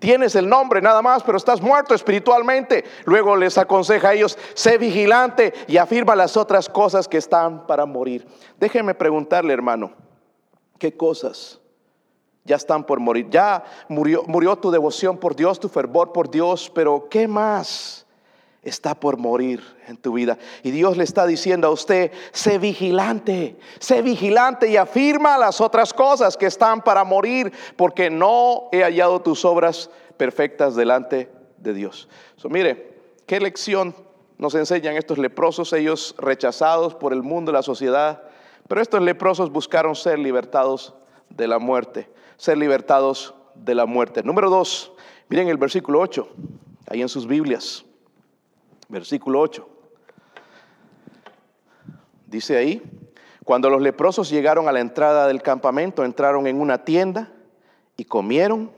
Tienes 0.00 0.34
el 0.34 0.48
nombre 0.48 0.80
nada 0.80 1.02
más, 1.02 1.22
pero 1.22 1.36
estás 1.36 1.60
muerto 1.60 1.94
espiritualmente. 1.94 2.84
Luego 3.04 3.36
les 3.36 3.58
aconseja 3.58 4.08
a 4.08 4.14
ellos, 4.14 4.38
sé 4.54 4.78
vigilante 4.78 5.52
y 5.68 5.76
afirma 5.76 6.16
las 6.16 6.38
otras 6.38 6.68
cosas 6.68 7.06
que 7.06 7.18
están 7.18 7.66
para 7.66 7.84
morir. 7.84 8.26
Déjeme 8.58 8.94
preguntarle, 8.94 9.52
hermano, 9.52 9.92
¿qué 10.78 10.96
cosas 10.96 11.60
ya 12.44 12.56
están 12.56 12.84
por 12.84 12.98
morir? 12.98 13.28
Ya 13.30 13.62
murió, 13.88 14.24
murió 14.26 14.56
tu 14.56 14.70
devoción 14.70 15.18
por 15.18 15.36
Dios, 15.36 15.60
tu 15.60 15.68
fervor 15.68 16.12
por 16.12 16.30
Dios, 16.30 16.72
pero 16.74 17.06
¿qué 17.10 17.28
más? 17.28 18.06
Está 18.62 18.94
por 18.94 19.16
morir 19.16 19.62
en 19.86 19.96
tu 19.96 20.12
vida. 20.12 20.38
Y 20.62 20.70
Dios 20.70 20.96
le 20.96 21.04
está 21.04 21.26
diciendo 21.26 21.68
a 21.68 21.70
usted, 21.70 22.12
sé 22.32 22.58
vigilante, 22.58 23.56
sé 23.78 24.02
vigilante 24.02 24.68
y 24.68 24.76
afirma 24.76 25.38
las 25.38 25.60
otras 25.60 25.94
cosas 25.94 26.36
que 26.36 26.46
están 26.46 26.82
para 26.82 27.04
morir, 27.04 27.52
porque 27.76 28.10
no 28.10 28.68
he 28.72 28.82
hallado 28.82 29.20
tus 29.20 29.44
obras 29.44 29.90
perfectas 30.16 30.76
delante 30.76 31.30
de 31.56 31.72
Dios. 31.72 32.08
So, 32.36 32.48
mire, 32.48 32.98
qué 33.26 33.40
lección 33.40 33.94
nos 34.36 34.54
enseñan 34.54 34.96
estos 34.96 35.18
leprosos, 35.18 35.72
ellos 35.72 36.14
rechazados 36.18 36.94
por 36.94 37.12
el 37.12 37.22
mundo, 37.22 37.52
la 37.52 37.62
sociedad, 37.62 38.22
pero 38.68 38.80
estos 38.80 39.02
leprosos 39.02 39.50
buscaron 39.50 39.94
ser 39.94 40.18
libertados 40.18 40.94
de 41.30 41.48
la 41.48 41.58
muerte, 41.58 42.10
ser 42.36 42.58
libertados 42.58 43.34
de 43.54 43.74
la 43.74 43.86
muerte. 43.86 44.22
Número 44.22 44.50
dos, 44.50 44.92
miren 45.28 45.48
el 45.48 45.56
versículo 45.56 46.00
8, 46.00 46.28
ahí 46.88 47.02
en 47.02 47.08
sus 47.08 47.26
Biblias 47.26 47.84
versículo 48.90 49.40
8. 49.40 49.68
Dice 52.26 52.56
ahí, 52.56 52.82
cuando 53.44 53.70
los 53.70 53.80
leprosos 53.80 54.30
llegaron 54.30 54.68
a 54.68 54.72
la 54.72 54.80
entrada 54.80 55.26
del 55.26 55.42
campamento, 55.42 56.04
entraron 56.04 56.46
en 56.46 56.60
una 56.60 56.84
tienda 56.84 57.32
y 57.96 58.04
comieron 58.04 58.70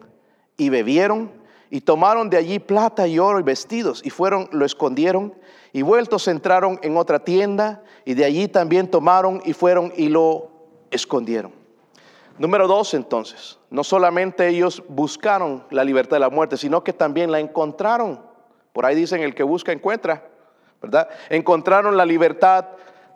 y 0.57 0.69
bebieron 0.69 1.31
y 1.69 1.81
tomaron 1.81 2.31
de 2.31 2.37
allí 2.37 2.59
plata 2.59 3.07
y 3.07 3.19
oro 3.19 3.41
y 3.41 3.43
vestidos 3.43 4.03
y 4.05 4.11
fueron, 4.11 4.49
lo 4.53 4.65
escondieron 4.65 5.35
y 5.73 5.83
vueltos 5.83 6.29
entraron 6.29 6.79
en 6.83 6.97
otra 6.97 7.25
tienda 7.25 7.83
y 8.05 8.15
de 8.15 8.25
allí 8.25 8.49
también 8.49 8.91
tomaron 8.91 9.43
y 9.45 9.53
fueron 9.53 9.93
y 9.97 10.09
lo 10.09 10.51
escondieron. 10.91 11.53
Número 12.39 12.67
dos, 12.67 12.95
entonces, 12.95 13.59
no 13.71 13.85
solamente 13.85 14.49
ellos 14.49 14.83
buscaron 14.89 15.65
la 15.71 15.85
libertad 15.85 16.17
de 16.17 16.21
la 16.21 16.31
muerte, 16.31 16.57
sino 16.57 16.83
que 16.83 16.93
también 16.93 17.31
la 17.31 17.41
encontraron. 17.41 18.32
Por 18.73 18.87
ahí 18.87 18.95
dicen, 18.95 19.23
el 19.23 19.35
que 19.35 19.43
busca 19.43 19.73
encuentra, 19.73 20.25
¿verdad? 20.81 21.09
Encontraron 21.29 21.97
la 21.97 22.07
libertad 22.07 22.67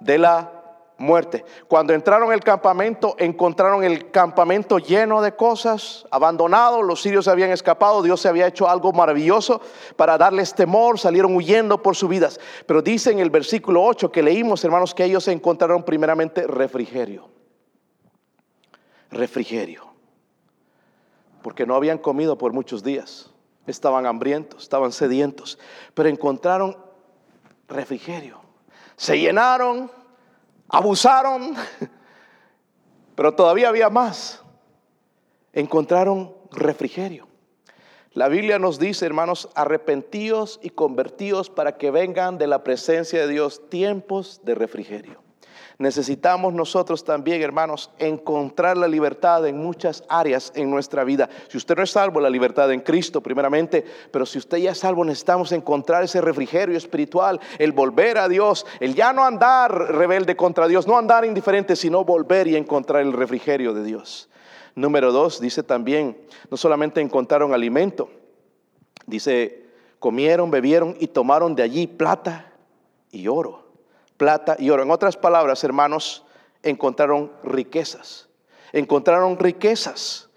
de 0.01 0.19
la 0.19 0.53
muerte. 0.99 1.45
Cuando 1.69 1.93
entraron 1.93 2.33
el 2.33 2.41
campamento, 2.41 3.17
encontraron 3.19 3.85
el 3.85 4.11
campamento 4.11 4.79
lleno 4.79 5.21
de 5.23 5.35
cosas, 5.35 6.07
abandonado, 6.11 6.83
los 6.83 7.03
sirios 7.03 7.29
habían 7.29 7.51
escapado, 7.51 8.03
Dios 8.03 8.21
se 8.21 8.29
había 8.29 8.47
hecho 8.47 8.69
algo 8.69 8.93
maravilloso 8.93 9.61
para 9.97 10.19
darles 10.19 10.55
temor, 10.55 10.99
salieron 10.99 11.35
huyendo 11.35 11.83
por 11.83 11.97
sus 11.97 12.09
vidas. 12.09 12.41
Pero 12.67 12.83
dice 12.83 13.11
en 13.11 13.19
el 13.19 13.31
versículo 13.31 13.83
8 13.83 14.11
que 14.11 14.23
leímos, 14.23 14.65
hermanos, 14.65 14.95
que 14.95 15.05
ellos 15.05 15.29
encontraron 15.29 15.83
primeramente 15.83 16.47
refrigerio. 16.47 17.29
Refrigerio. 19.11 19.87
Porque 21.43 21.67
no 21.67 21.75
habían 21.75 21.99
comido 21.99 22.37
por 22.37 22.53
muchos 22.53 22.83
días 22.83 23.31
estaban 23.67 24.07
hambrientos, 24.07 24.63
estaban 24.63 24.93
sedientos, 24.93 25.59
pero 25.95 26.09
encontraron 26.09 26.77
refrigerio. 27.69 28.41
Se 28.97 29.19
llenaron, 29.19 29.91
abusaron, 30.69 31.55
pero 33.15 33.35
todavía 33.35 33.69
había 33.69 33.91
más. 33.91 34.43
Encontraron 35.53 36.35
refrigerio. 36.53 37.27
La 38.13 38.29
Biblia 38.29 38.59
nos 38.59 38.79
dice, 38.79 39.05
hermanos, 39.05 39.51
arrepentíos 39.55 40.59
y 40.63 40.71
convertíos 40.71 41.51
para 41.51 41.77
que 41.77 41.91
vengan 41.91 42.39
de 42.39 42.47
la 42.47 42.65
presencia 42.65 43.21
de 43.21 43.29
Dios 43.29 43.69
tiempos 43.69 44.41
de 44.43 44.55
refrigerio. 44.55 45.26
Necesitamos 45.79 46.55
nosotros 46.55 47.05
también, 47.05 47.43
hermanos, 47.43 47.91
encontrar 47.99 48.79
la 48.79 48.89
libertad 48.89 49.47
en 49.47 49.59
muchas 49.59 50.05
áreas 50.09 50.51
en 50.55 50.71
nuestra 50.71 51.05
vida. 51.05 51.29
Si 51.49 51.59
usted 51.59 51.77
no 51.77 51.83
es 51.83 51.91
salvo, 51.91 52.19
la 52.19 52.31
libertad 52.31 52.73
en 52.73 52.81
Cristo 52.81 53.21
primeramente, 53.21 53.85
pero 54.11 54.25
si 54.25 54.39
usted 54.39 54.57
ya 54.57 54.71
es 54.71 54.79
salvo, 54.79 55.05
necesitamos 55.05 55.53
encontrar 55.53 56.03
ese 56.03 56.23
refrigerio 56.23 56.79
espiritual, 56.79 57.41
el 57.59 57.73
volver 57.73 58.17
a 58.17 58.27
Dios, 58.27 58.65
el 58.81 58.95
ya 58.95 59.13
no 59.13 59.23
andar 59.23 59.71
rebelde 59.93 60.35
contra 60.35 60.67
Dios, 60.67 60.87
no 60.87 60.97
andar 60.97 61.27
indiferente, 61.27 61.77
sino 61.77 62.05
volver 62.05 62.47
y 62.47 62.57
encontrar 62.57 63.03
el 63.03 63.13
refrigerio 63.13 63.75
de 63.75 63.85
Dios. 63.85 64.31
Número 64.75 65.13
dos, 65.13 65.41
dice 65.43 65.63
también, 65.63 66.17
no 66.51 66.57
solamente 66.57 67.03
encontraron 67.03 67.53
alimento, 67.53 68.09
dice, 69.07 69.67
comieron, 69.99 70.51
bebieron 70.51 70.97
y 70.99 71.09
tomaron 71.09 71.55
de 71.55 71.65
allí 71.65 71.87
plata 71.87 72.51
y 73.11 73.29
oro 73.29 73.66
plata 74.17 74.57
y 74.59 74.71
oro. 74.71 74.83
En 74.83 74.91
otras 74.91 75.17
palabras, 75.17 75.63
hermanos, 75.65 76.25
encontraron 76.63 77.33
riquezas. 77.43 78.29
Encontraron 78.73 79.39
riquezas. 79.39 80.29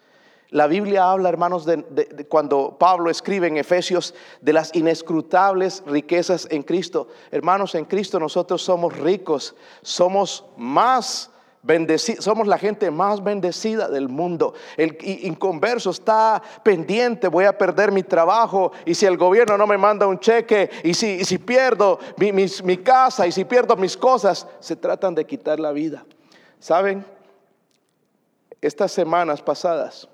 La 0.52 0.66
Biblia 0.66 1.12
habla, 1.12 1.30
hermanos, 1.30 1.66
de, 1.66 2.26
cuando 2.28 2.76
Pablo 2.80 3.12
escribe 3.12 3.48
en 3.48 3.58
Efesios 3.58 4.16
de 4.42 4.54
las 4.54 4.74
inescrutables 4.76 5.84
riquezas 5.86 6.48
en 6.50 6.64
Cristo. 6.64 7.08
Hermanos, 7.30 7.76
en 7.76 7.86
Cristo 7.86 8.20
nosotros 8.20 8.64
somos 8.64 8.98
ricos, 8.98 9.56
somos 9.84 10.46
más 10.58 11.30
somos 12.20 12.48
la 12.48 12.58
gente 12.58 12.90
más 12.90 13.24
bendecida 13.24 13.90
del 13.90 14.08
mundo. 14.08 14.54
El 14.78 14.98
inconverso 15.02 15.90
está 15.90 16.42
pendiente, 16.64 17.28
voy 17.28 17.46
a 17.46 17.58
perder 17.58 17.92
mi 17.92 18.04
trabajo 18.04 18.72
y 18.86 18.96
si 18.96 19.06
el 19.06 19.18
gobierno 19.18 19.58
no 19.58 19.68
me 19.68 19.78
manda 19.78 20.08
un 20.08 20.20
cheque 20.20 20.70
y 20.84 20.94
si, 20.94 21.38
pierdo 21.40 22.00
mi 22.18 22.78
casa 22.78 23.28
y 23.28 23.32
si 23.32 23.46
pierdo 23.46 23.76
mis 23.76 23.98
cosas, 23.98 24.48
se 24.60 24.76
tratan 24.76 25.16
de 25.16 25.26
quitar 25.26 25.60
la 25.60 25.72
vida. 25.72 26.06
¿Saben? 26.60 27.06
Estas 28.62 28.92
semanas 28.92 29.42
pasadas, 29.42 30.08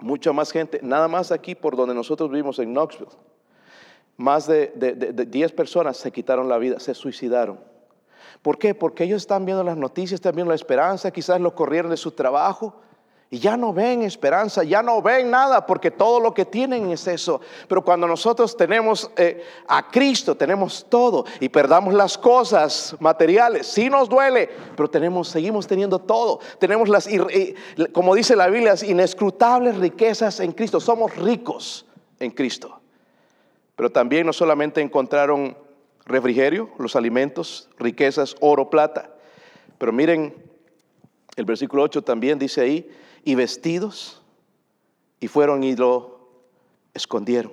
mucha 0.00 0.32
más 0.32 0.50
gente, 0.50 0.80
nada 0.82 1.06
más 1.06 1.30
aquí 1.30 1.54
por 1.54 1.76
donde 1.76 1.94
nosotros 1.94 2.30
vivimos 2.30 2.58
en 2.58 2.72
Knoxville, 2.72 3.12
más 4.16 4.46
de 4.46 4.72
10 5.28 5.52
personas 5.52 5.96
se 5.96 6.10
quitaron 6.12 6.48
la 6.48 6.58
vida, 6.58 6.78
se 6.80 6.94
suicidaron. 6.94 7.71
¿Por 8.42 8.58
qué? 8.58 8.74
Porque 8.74 9.04
ellos 9.04 9.22
están 9.22 9.44
viendo 9.44 9.62
las 9.62 9.76
noticias, 9.76 10.14
están 10.14 10.34
viendo 10.34 10.50
la 10.50 10.56
esperanza, 10.56 11.10
quizás 11.10 11.40
lo 11.40 11.54
corrieron 11.54 11.90
de 11.90 11.96
su 11.96 12.10
trabajo 12.10 12.74
y 13.32 13.38
ya 13.38 13.56
no 13.56 13.72
ven 13.72 14.02
esperanza, 14.02 14.62
ya 14.62 14.82
no 14.82 15.00
ven 15.00 15.30
nada 15.30 15.64
porque 15.64 15.90
todo 15.90 16.20
lo 16.20 16.34
que 16.34 16.44
tienen 16.44 16.90
es 16.90 17.06
eso. 17.06 17.40
Pero 17.66 17.82
cuando 17.82 18.06
nosotros 18.06 18.54
tenemos 18.58 19.10
eh, 19.16 19.42
a 19.68 19.88
Cristo, 19.90 20.34
tenemos 20.34 20.84
todo 20.90 21.24
y 21.40 21.48
perdamos 21.48 21.94
las 21.94 22.18
cosas 22.18 22.94
materiales, 23.00 23.68
sí 23.68 23.88
nos 23.88 24.10
duele, 24.10 24.50
pero 24.76 24.90
tenemos, 24.90 25.28
seguimos 25.28 25.66
teniendo 25.66 25.98
todo. 25.98 26.40
Tenemos 26.58 26.90
las, 26.90 27.08
como 27.92 28.14
dice 28.14 28.36
la 28.36 28.48
Biblia, 28.48 28.72
las 28.72 28.82
inescrutables 28.82 29.78
riquezas 29.78 30.40
en 30.40 30.52
Cristo. 30.52 30.78
Somos 30.78 31.16
ricos 31.16 31.86
en 32.20 32.32
Cristo. 32.32 32.80
Pero 33.76 33.90
también 33.90 34.26
no 34.26 34.34
solamente 34.34 34.82
encontraron 34.82 35.56
refrigerio, 36.04 36.70
los 36.78 36.96
alimentos, 36.96 37.68
riquezas, 37.78 38.36
oro, 38.40 38.70
plata. 38.70 39.14
Pero 39.78 39.92
miren, 39.92 40.34
el 41.36 41.44
versículo 41.44 41.82
8 41.82 42.02
también 42.02 42.38
dice 42.38 42.60
ahí, 42.60 42.90
y 43.24 43.34
vestidos, 43.34 44.22
y 45.20 45.28
fueron 45.28 45.62
y 45.62 45.76
lo 45.76 46.28
escondieron. 46.94 47.52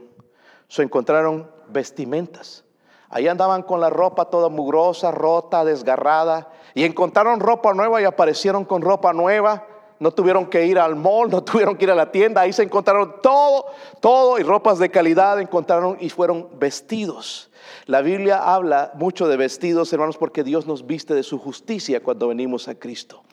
Se 0.68 0.84
encontraron 0.84 1.50
vestimentas. 1.70 2.64
Ahí 3.10 3.28
andaban 3.28 3.64
con 3.64 3.80
la 3.80 3.90
ropa 3.90 4.26
toda 4.26 4.50
mugrosa, 4.50 5.12
rota, 5.12 5.66
desgarrada. 5.66 6.52
Y 6.76 6.84
encontraron 6.84 7.40
ropa 7.40 7.74
nueva 7.74 8.02
y 8.02 8.06
aparecieron 8.06 8.66
con 8.66 8.82
ropa 8.82 9.14
nueva. 9.14 9.66
No 10.00 10.12
tuvieron 10.12 10.46
que 10.46 10.66
ir 10.66 10.80
al 10.80 10.96
mall, 10.96 11.30
no 11.30 11.44
tuvieron 11.44 11.76
que 11.76 11.84
ir 11.84 11.92
a 11.92 11.96
la 11.96 12.12
tienda. 12.12 12.42
Ahí 12.42 12.54
se 12.54 12.64
encontraron 12.64 13.16
todo, 13.22 13.66
todo 14.00 14.40
y 14.40 14.44
ropas 14.44 14.80
de 14.80 14.90
calidad 14.90 15.40
encontraron 15.42 15.98
y 16.00 16.10
fueron 16.10 16.48
vestidos. 16.58 17.50
La 17.86 18.02
Biblia 18.02 18.38
habla 18.38 18.92
mucho 18.96 19.28
de 19.28 19.36
vestidos, 19.36 19.92
hermanos, 19.92 20.18
porque 20.18 20.44
Dios 20.44 20.66
nos 20.66 20.88
viste 20.88 21.14
de 21.14 21.24
su 21.24 21.38
justicia 21.38 22.02
cuando 22.02 22.30
venimos 22.30 22.68
a 22.68 22.76
Cristo. 22.76 23.24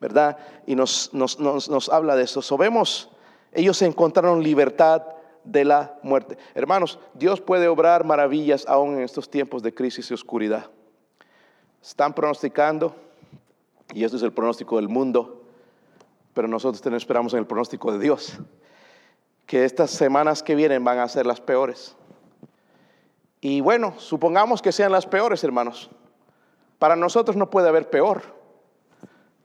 ¿Verdad? 0.00 0.38
Y 0.66 0.74
nos, 0.74 1.12
nos, 1.12 1.38
nos, 1.38 1.88
habla 1.88 2.16
de 2.16 2.24
eso. 2.24 2.42
So, 2.42 2.56
vemos, 2.56 3.10
ellos 3.52 3.80
encontraron 3.82 4.42
libertad 4.42 5.02
de 5.44 5.64
la 5.64 5.98
muerte. 6.02 6.36
Hermanos, 6.54 6.98
Dios 7.14 7.40
puede 7.40 7.68
obrar 7.68 8.04
maravillas 8.04 8.66
aún 8.66 8.94
en 8.94 9.02
estos 9.02 9.30
tiempos 9.30 9.62
de 9.62 9.74
crisis 9.74 10.10
y 10.10 10.14
oscuridad. 10.14 10.66
Están 11.82 12.14
pronosticando, 12.14 12.94
y 13.92 14.04
este 14.04 14.16
es 14.16 14.22
el 14.22 14.32
pronóstico 14.32 14.76
del 14.76 14.88
mundo, 14.88 15.43
pero 16.34 16.48
nosotros 16.48 16.82
tenemos, 16.82 17.02
esperamos 17.02 17.32
en 17.32 17.38
el 17.38 17.46
pronóstico 17.46 17.92
de 17.92 17.98
Dios, 17.98 18.38
que 19.46 19.64
estas 19.64 19.90
semanas 19.90 20.42
que 20.42 20.54
vienen 20.54 20.84
van 20.84 20.98
a 20.98 21.08
ser 21.08 21.26
las 21.26 21.40
peores. 21.40 21.96
Y 23.40 23.60
bueno, 23.60 23.94
supongamos 23.98 24.60
que 24.60 24.72
sean 24.72 24.90
las 24.90 25.06
peores, 25.06 25.44
hermanos. 25.44 25.90
Para 26.78 26.96
nosotros 26.96 27.36
no 27.36 27.50
puede 27.50 27.68
haber 27.68 27.88
peor, 27.88 28.22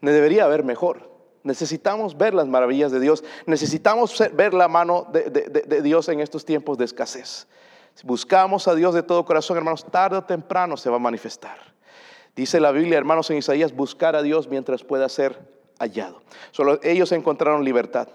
ni 0.02 0.12
debería 0.12 0.46
haber 0.46 0.64
mejor. 0.64 1.10
Necesitamos 1.44 2.18
ver 2.18 2.34
las 2.34 2.48
maravillas 2.48 2.92
de 2.92 3.00
Dios. 3.00 3.24
Necesitamos 3.46 4.18
ver 4.34 4.54
la 4.54 4.68
mano 4.68 5.08
de, 5.12 5.82
Dios 5.82 6.10
en 6.10 6.20
estos 6.20 6.44
tiempos 6.44 6.78
de 6.78 6.86
escasez. 6.86 7.48
Si 7.94 8.06
buscamos 8.06 8.68
a 8.68 8.76
Dios 8.76 8.94
de 8.94 9.04
todo 9.04 9.26
corazón, 9.26 9.58
hermanos, 9.58 9.86
tarde 9.86 10.18
o 10.18 10.24
temprano 10.24 10.78
se 10.78 10.90
va 10.90 10.98
a 10.98 11.00
manifestar. 11.00 11.58
Dice 12.36 12.60
la 12.60 12.72
Biblia, 12.72 12.98
hermanos, 12.98 13.30
en 13.30 13.38
Isaías, 13.38 13.76
buscar 13.76 14.16
a 14.16 14.22
Dios 14.22 14.48
mientras 14.48 14.84
pueda 14.84 15.10
ser 15.10 15.59
hallado. 15.80 16.22
Solo 16.52 16.80
ellos 16.84 17.12
encontraron 17.12 17.64
libertad. 17.64 18.08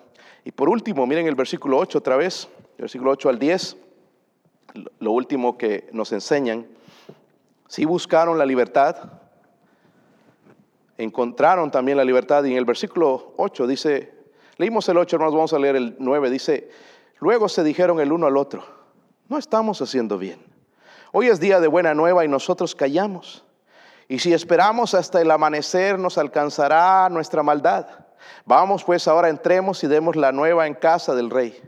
Y 0.45 0.53
por 0.53 0.69
último, 0.69 1.07
miren 1.07 1.27
el 1.27 1.35
versículo 1.35 1.79
8 1.79 1.99
otra 1.99 2.17
vez, 2.17 2.49
versículo 2.79 3.11
8 3.13 3.31
al 3.31 3.39
10, 3.39 3.77
lo 5.01 5.13
último 5.13 5.57
que 5.57 5.89
nos 5.93 6.13
enseñan. 6.13 6.67
Si 7.69 7.85
buscaron 7.85 8.39
la 8.39 8.45
libertad, 8.45 9.11
encontraron 10.99 11.71
también 11.71 11.97
la 11.97 12.05
libertad. 12.05 12.45
Y 12.45 12.53
en 12.53 12.59
el 12.59 12.65
versículo 12.65 13.33
8 13.37 13.67
dice, 13.67 14.13
leímos 14.59 14.89
el 14.89 14.99
8, 14.99 15.17
hermanos, 15.17 15.35
vamos 15.35 15.53
a 15.53 15.59
leer 15.59 15.77
el 15.77 15.97
9, 15.99 16.31
dice, 16.31 16.71
luego 17.21 17.49
se 17.49 17.65
dijeron 17.65 18.01
el 18.01 18.13
uno 18.13 18.27
al 18.27 18.37
otro, 18.37 18.65
no 19.29 19.39
estamos 19.39 19.81
haciendo 19.81 20.19
bien. 20.19 20.39
Hoy 21.13 21.29
es 21.29 21.41
día 21.41 21.61
de 21.61 21.69
buena 21.69 21.95
nueva 21.95 22.25
y 22.25 22.29
nosotros 22.29 22.75
callamos. 22.75 23.44
Y 24.09 24.19
si 24.19 24.33
esperamos 24.33 24.95
hasta 24.95 25.21
el 25.21 25.31
amanecer 25.31 25.99
nos 25.99 26.19
alcanzará 26.19 27.09
nuestra 27.09 27.43
maldad. 27.43 27.87
Vamos 28.45 28.85
pues 28.85 29.09
ahora 29.09 29.29
entremos 29.29 29.83
y 29.85 29.87
demos 29.87 30.17
la 30.17 30.33
nueva 30.33 30.67
en 30.67 30.75
casa 30.75 31.15
del 31.15 31.31
rey. 31.31 31.61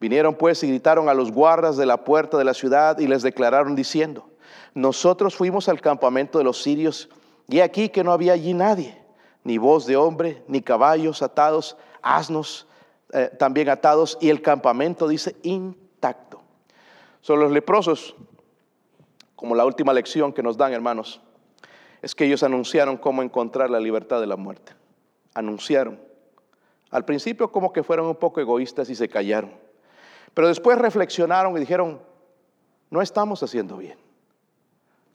Vinieron 0.00 0.34
pues 0.34 0.62
y 0.62 0.68
gritaron 0.68 1.08
a 1.08 1.14
los 1.14 1.32
guardas 1.32 1.76
de 1.76 1.86
la 1.86 2.04
puerta 2.04 2.36
de 2.36 2.44
la 2.44 2.54
ciudad 2.54 2.98
y 2.98 3.06
les 3.06 3.22
declararon 3.22 3.74
diciendo, 3.74 4.28
nosotros 4.74 5.36
fuimos 5.36 5.68
al 5.68 5.80
campamento 5.80 6.38
de 6.38 6.44
los 6.44 6.62
sirios 6.62 7.08
y 7.48 7.60
aquí 7.60 7.88
que 7.88 8.04
no 8.04 8.12
había 8.12 8.34
allí 8.34 8.52
nadie, 8.52 9.00
ni 9.44 9.56
voz 9.58 9.86
de 9.86 9.96
hombre, 9.96 10.42
ni 10.48 10.60
caballos 10.60 11.22
atados, 11.22 11.76
asnos 12.02 12.66
eh, 13.12 13.30
también 13.38 13.68
atados, 13.68 14.18
y 14.20 14.30
el 14.30 14.42
campamento 14.42 15.06
dice 15.06 15.36
intacto. 15.42 16.42
Son 17.20 17.38
los 17.38 17.52
leprosos, 17.52 18.16
como 19.36 19.54
la 19.54 19.64
última 19.64 19.92
lección 19.92 20.32
que 20.32 20.42
nos 20.42 20.56
dan, 20.56 20.72
hermanos, 20.72 21.20
es 22.02 22.14
que 22.14 22.24
ellos 22.24 22.42
anunciaron 22.42 22.96
cómo 22.96 23.22
encontrar 23.22 23.70
la 23.70 23.80
libertad 23.80 24.20
de 24.20 24.26
la 24.26 24.36
muerte. 24.36 24.72
Anunciaron. 25.34 25.98
Al 26.90 27.04
principio 27.04 27.50
como 27.50 27.72
que 27.72 27.82
fueron 27.82 28.06
un 28.06 28.16
poco 28.16 28.40
egoístas 28.40 28.88
y 28.90 28.94
se 28.94 29.08
callaron. 29.08 29.52
Pero 30.34 30.48
después 30.48 30.78
reflexionaron 30.78 31.56
y 31.56 31.60
dijeron, 31.60 32.00
no 32.90 33.02
estamos 33.02 33.42
haciendo 33.42 33.76
bien. 33.76 33.98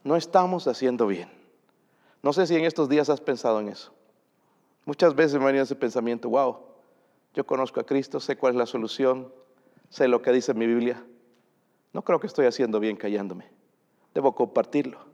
No 0.04 0.16
estamos 0.16 0.66
haciendo 0.66 1.06
bien. 1.06 1.30
No 2.22 2.32
sé 2.32 2.46
si 2.46 2.56
en 2.56 2.64
estos 2.64 2.88
días 2.88 3.08
has 3.08 3.20
pensado 3.20 3.60
en 3.60 3.68
eso. 3.68 3.92
Muchas 4.84 5.14
veces 5.14 5.38
me 5.38 5.46
venido 5.46 5.64
ese 5.64 5.76
pensamiento, 5.76 6.28
wow, 6.28 6.58
yo 7.34 7.46
conozco 7.46 7.80
a 7.80 7.86
Cristo, 7.86 8.20
sé 8.20 8.36
cuál 8.36 8.54
es 8.54 8.58
la 8.58 8.66
solución, 8.66 9.32
sé 9.90 10.08
lo 10.08 10.22
que 10.22 10.32
dice 10.32 10.54
mi 10.54 10.66
Biblia. 10.66 11.04
No 11.92 12.02
creo 12.02 12.18
que 12.18 12.26
estoy 12.26 12.46
haciendo 12.46 12.80
bien 12.80 12.96
callándome. 12.96 13.48
Debo 14.14 14.34
compartirlo. 14.34 15.11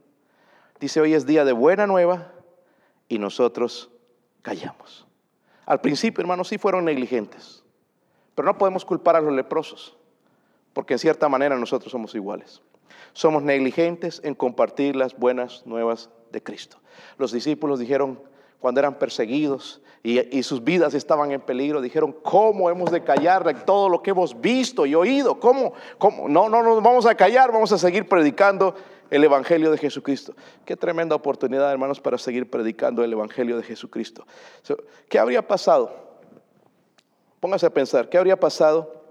Dice, 0.79 1.01
hoy 1.01 1.13
es 1.13 1.25
día 1.25 1.43
de 1.43 1.51
buena 1.51 1.87
nueva 1.87 2.31
y 3.07 3.19
nosotros 3.19 3.89
callamos. 4.41 5.05
Al 5.65 5.81
principio, 5.81 6.21
hermanos, 6.21 6.47
sí 6.47 6.57
fueron 6.57 6.85
negligentes, 6.85 7.63
pero 8.33 8.45
no 8.45 8.57
podemos 8.57 8.85
culpar 8.85 9.15
a 9.15 9.21
los 9.21 9.33
leprosos, 9.33 9.97
porque 10.73 10.93
en 10.93 10.99
cierta 10.99 11.27
manera 11.27 11.57
nosotros 11.57 11.91
somos 11.91 12.15
iguales. 12.15 12.61
Somos 13.13 13.43
negligentes 13.43 14.21
en 14.23 14.35
compartir 14.35 14.95
las 14.95 15.17
buenas 15.17 15.65
nuevas 15.65 16.09
de 16.31 16.41
Cristo. 16.41 16.79
Los 17.17 17.31
discípulos 17.31 17.79
dijeron, 17.79 18.21
cuando 18.59 18.79
eran 18.79 18.97
perseguidos 18.97 19.81
y, 20.01 20.43
sus 20.43 20.63
vidas 20.63 20.93
estaban 20.93 21.31
en 21.31 21.41
peligro, 21.41 21.81
dijeron, 21.81 22.15
¿cómo 22.23 22.69
hemos 22.69 22.91
de 22.91 23.03
callar 23.03 23.65
todo 23.65 23.89
lo 23.89 24.01
que 24.01 24.11
hemos 24.11 24.39
visto 24.39 24.85
y 24.85 24.95
oído? 24.95 25.39
¿Cómo? 25.39 25.73
¿Cómo? 25.97 26.29
No, 26.29 26.49
no 26.49 26.63
nos 26.63 26.81
vamos 26.81 27.05
a 27.05 27.15
callar, 27.15 27.51
vamos 27.51 27.71
a 27.71 27.77
seguir 27.77 28.07
predicando 28.07 28.75
el 29.09 29.23
Evangelio 29.23 29.71
de 29.71 29.77
Jesucristo. 29.77 30.33
Qué 30.65 30.75
tremenda 30.75 31.15
oportunidad, 31.15 31.71
hermanos, 31.71 31.99
para 31.99 32.17
seguir 32.17 32.49
predicando 32.49 33.03
el 33.03 33.11
Evangelio 33.13 33.57
de 33.57 33.63
Jesucristo. 33.63 34.25
¿Qué 35.09 35.19
habría 35.19 35.47
pasado? 35.47 35.91
Póngase 37.39 37.65
a 37.65 37.73
pensar, 37.73 38.09
¿qué 38.09 38.17
habría 38.17 38.39
pasado 38.39 39.01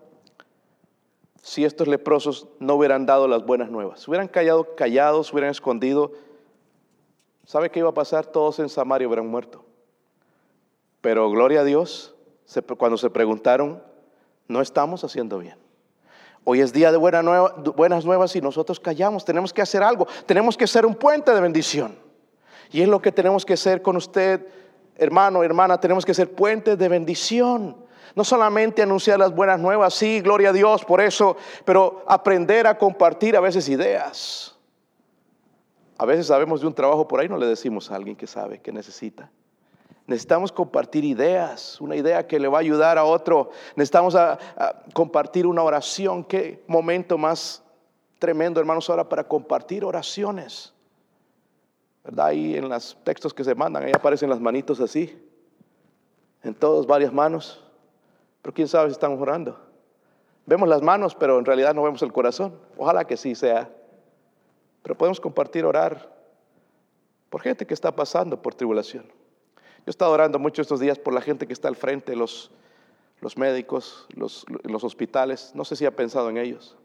si 1.42 1.64
estos 1.64 1.88
leprosos 1.88 2.46
no 2.58 2.74
hubieran 2.74 3.06
dado 3.06 3.26
las 3.26 3.44
buenas 3.44 3.70
nuevas? 3.70 4.06
hubieran 4.06 4.28
callado, 4.28 4.74
callados, 4.74 5.32
hubieran 5.32 5.50
escondido 5.50 6.12
¿Sabe 7.48 7.70
qué 7.70 7.78
iba 7.78 7.88
a 7.88 7.94
pasar? 7.94 8.26
Todos 8.26 8.58
en 8.58 8.68
Samaria 8.68 9.08
hubieran 9.08 9.26
muerto. 9.26 9.64
Pero 11.00 11.30
gloria 11.30 11.60
a 11.60 11.64
Dios, 11.64 12.14
cuando 12.76 12.98
se 12.98 13.08
preguntaron, 13.08 13.82
no 14.48 14.60
estamos 14.60 15.02
haciendo 15.02 15.38
bien. 15.38 15.56
Hoy 16.44 16.60
es 16.60 16.72
día 16.72 16.90
de 16.90 16.96
buenas 16.96 18.04
nuevas 18.04 18.36
y 18.36 18.40
nosotros 18.40 18.80
callamos. 18.80 19.24
Tenemos 19.24 19.52
que 19.52 19.62
hacer 19.62 19.82
algo. 19.82 20.06
Tenemos 20.26 20.56
que 20.56 20.66
ser 20.66 20.86
un 20.86 20.94
puente 20.94 21.32
de 21.34 21.40
bendición. 21.40 21.98
Y 22.70 22.82
es 22.82 22.88
lo 22.88 23.00
que 23.00 23.12
tenemos 23.12 23.44
que 23.44 23.54
hacer 23.54 23.82
con 23.82 23.96
usted, 23.96 24.46
hermano, 24.96 25.42
hermana. 25.42 25.78
Tenemos 25.78 26.04
que 26.04 26.14
ser 26.14 26.32
puente 26.34 26.76
de 26.76 26.88
bendición. 26.88 27.76
No 28.14 28.24
solamente 28.24 28.82
anunciar 28.82 29.18
las 29.18 29.34
buenas 29.34 29.60
nuevas, 29.60 29.94
sí, 29.94 30.20
gloria 30.20 30.50
a 30.50 30.52
Dios 30.52 30.84
por 30.84 31.00
eso, 31.00 31.36
pero 31.64 32.02
aprender 32.06 32.66
a 32.66 32.78
compartir 32.78 33.36
a 33.36 33.40
veces 33.40 33.68
ideas. 33.68 34.56
A 35.98 36.06
veces 36.06 36.26
sabemos 36.28 36.60
de 36.60 36.66
un 36.66 36.74
trabajo 36.74 37.06
por 37.06 37.20
ahí, 37.20 37.28
no 37.28 37.36
le 37.36 37.46
decimos 37.46 37.90
a 37.90 37.96
alguien 37.96 38.16
que 38.16 38.26
sabe, 38.26 38.60
que 38.60 38.72
necesita. 38.72 39.30
Necesitamos 40.08 40.50
compartir 40.50 41.04
ideas, 41.04 41.78
una 41.82 41.94
idea 41.94 42.26
que 42.26 42.40
le 42.40 42.48
va 42.48 42.56
a 42.56 42.60
ayudar 42.62 42.96
a 42.96 43.04
otro. 43.04 43.50
Necesitamos 43.76 44.16
compartir 44.94 45.46
una 45.46 45.62
oración. 45.62 46.24
Qué 46.24 46.64
momento 46.66 47.18
más 47.18 47.62
tremendo, 48.18 48.58
hermanos, 48.58 48.88
ahora 48.88 49.06
para 49.06 49.24
compartir 49.24 49.84
oraciones. 49.84 50.72
¿Verdad? 52.02 52.28
Ahí 52.28 52.56
en 52.56 52.70
los 52.70 52.96
textos 53.04 53.34
que 53.34 53.44
se 53.44 53.54
mandan, 53.54 53.84
ahí 53.84 53.92
aparecen 53.94 54.30
las 54.30 54.40
manitos 54.40 54.80
así. 54.80 55.22
En 56.42 56.54
todas 56.54 56.86
varias 56.86 57.12
manos. 57.12 57.62
Pero 58.40 58.54
quién 58.54 58.66
sabe 58.66 58.88
si 58.88 58.92
estamos 58.92 59.20
orando. 59.20 59.60
Vemos 60.46 60.70
las 60.70 60.80
manos, 60.80 61.14
pero 61.14 61.38
en 61.38 61.44
realidad 61.44 61.74
no 61.74 61.82
vemos 61.82 62.00
el 62.00 62.14
corazón. 62.14 62.58
Ojalá 62.78 63.04
que 63.04 63.18
sí 63.18 63.34
sea. 63.34 63.70
Pero 64.82 64.96
podemos 64.96 65.20
compartir, 65.20 65.66
orar 65.66 66.10
por 67.28 67.42
gente 67.42 67.66
que 67.66 67.74
está 67.74 67.94
pasando 67.94 68.40
por 68.40 68.54
tribulación. 68.54 69.17
Yo 69.88 69.90
he 69.90 69.96
estado 69.96 70.12
orando 70.12 70.38
mucho 70.38 70.60
estos 70.60 70.80
días 70.80 70.98
por 70.98 71.14
la 71.14 71.22
gente 71.22 71.46
que 71.46 71.54
está 71.54 71.68
al 71.68 71.74
frente, 71.74 72.14
los, 72.14 72.50
los 73.22 73.38
médicos, 73.38 74.06
los, 74.14 74.44
los 74.64 74.84
hospitales. 74.84 75.52
No 75.54 75.64
sé 75.64 75.76
si 75.76 75.86
ha 75.86 75.96
pensado 75.96 76.28
en 76.28 76.36
ellos. 76.36 76.76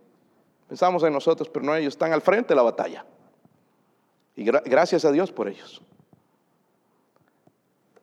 Pensamos 0.69 1.03
en 1.03 1.11
nosotros, 1.11 1.49
pero 1.49 1.65
no 1.65 1.75
ellos. 1.75 1.95
Están 1.95 2.13
al 2.13 2.21
frente 2.21 2.53
de 2.53 2.55
la 2.55 2.61
batalla. 2.61 3.05
Y 4.37 4.45
gracias 4.45 5.03
a 5.03 5.11
Dios 5.11 5.33
por 5.33 5.49
ellos. 5.49 5.81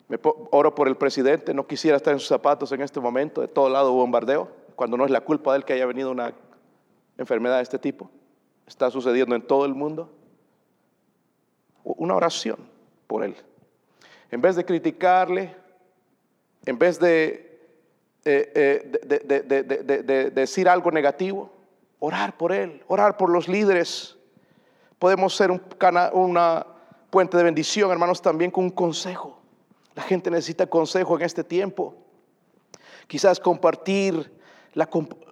Me 0.08 0.18
oro 0.50 0.74
por 0.74 0.86
el 0.86 0.98
presidente, 0.98 1.54
no 1.54 1.66
quisiera 1.66 1.96
estar 1.96 2.12
en 2.12 2.18
sus 2.18 2.28
zapatos 2.28 2.70
en 2.72 2.82
este 2.82 3.00
momento, 3.00 3.40
de 3.40 3.48
todo 3.48 3.70
lado 3.70 3.92
bombardeo, 3.92 4.50
cuando 4.76 4.98
no 4.98 5.06
es 5.06 5.10
la 5.10 5.22
culpa 5.22 5.52
de 5.52 5.60
él 5.60 5.64
que 5.64 5.72
haya 5.72 5.86
venido 5.86 6.10
una 6.10 6.34
enfermedad 7.16 7.56
de 7.56 7.62
este 7.62 7.78
tipo 7.78 8.10
está 8.66 8.90
sucediendo 8.90 9.34
en 9.34 9.40
todo 9.40 9.64
el 9.64 9.74
mundo? 9.74 10.10
Una 11.84 12.16
oración 12.16 12.58
por 13.06 13.24
él. 13.24 13.34
En 14.30 14.40
vez 14.40 14.56
de 14.56 14.64
criticarle, 14.64 15.56
en 16.66 16.78
vez 16.78 16.98
de, 16.98 17.58
de, 18.24 20.32
decir 20.34 20.68
algo 20.68 20.90
negativo, 20.90 21.50
orar 21.98 22.36
por 22.36 22.52
él, 22.52 22.82
orar 22.88 23.16
por 23.16 23.30
los 23.30 23.48
líderes, 23.48 24.16
Podemos 25.00 25.34
ser 25.34 25.50
un 25.50 25.62
una 26.12 26.66
puente 27.08 27.38
de 27.38 27.42
bendición, 27.42 27.90
hermanos, 27.90 28.20
también 28.20 28.50
con 28.50 28.64
un 28.64 28.70
consejo. 28.70 29.40
La 29.94 30.02
gente 30.02 30.30
necesita 30.30 30.66
consejo 30.66 31.16
en 31.16 31.24
este 31.24 31.42
tiempo. 31.42 31.94
Quizás 33.06 33.40
compartir, 33.40 34.30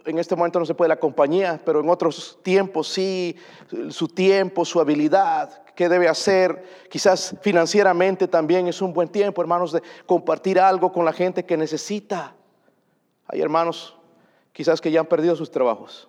en 0.07 0.19
este 0.19 0.35
momento 0.35 0.59
no 0.59 0.65
se 0.65 0.75
puede 0.75 0.89
la 0.89 0.99
compañía, 0.99 1.61
pero 1.67 1.81
en 1.81 1.91
otros 1.91 2.39
tiempos 2.43 2.89
sí, 2.89 3.37
su 3.91 4.09
tiempo, 4.09 4.65
su 4.65 4.81
habilidad, 4.81 5.63
qué 5.79 5.89
debe 5.89 6.09
hacer. 6.09 6.65
Quizás 6.91 7.37
financieramente 7.41 8.27
también 8.27 8.67
es 8.67 8.83
un 8.83 8.93
buen 8.93 9.09
tiempo, 9.09 9.41
hermanos, 9.41 9.71
de 9.71 9.81
compartir 10.07 10.59
algo 10.59 10.91
con 10.91 11.05
la 11.05 11.13
gente 11.13 11.45
que 11.45 11.57
necesita. 11.57 12.35
Hay 13.29 13.41
hermanos 13.41 13.97
quizás 14.53 14.81
que 14.81 14.91
ya 14.91 14.99
han 14.99 15.07
perdido 15.07 15.37
sus 15.37 15.53
trabajos. 15.53 16.09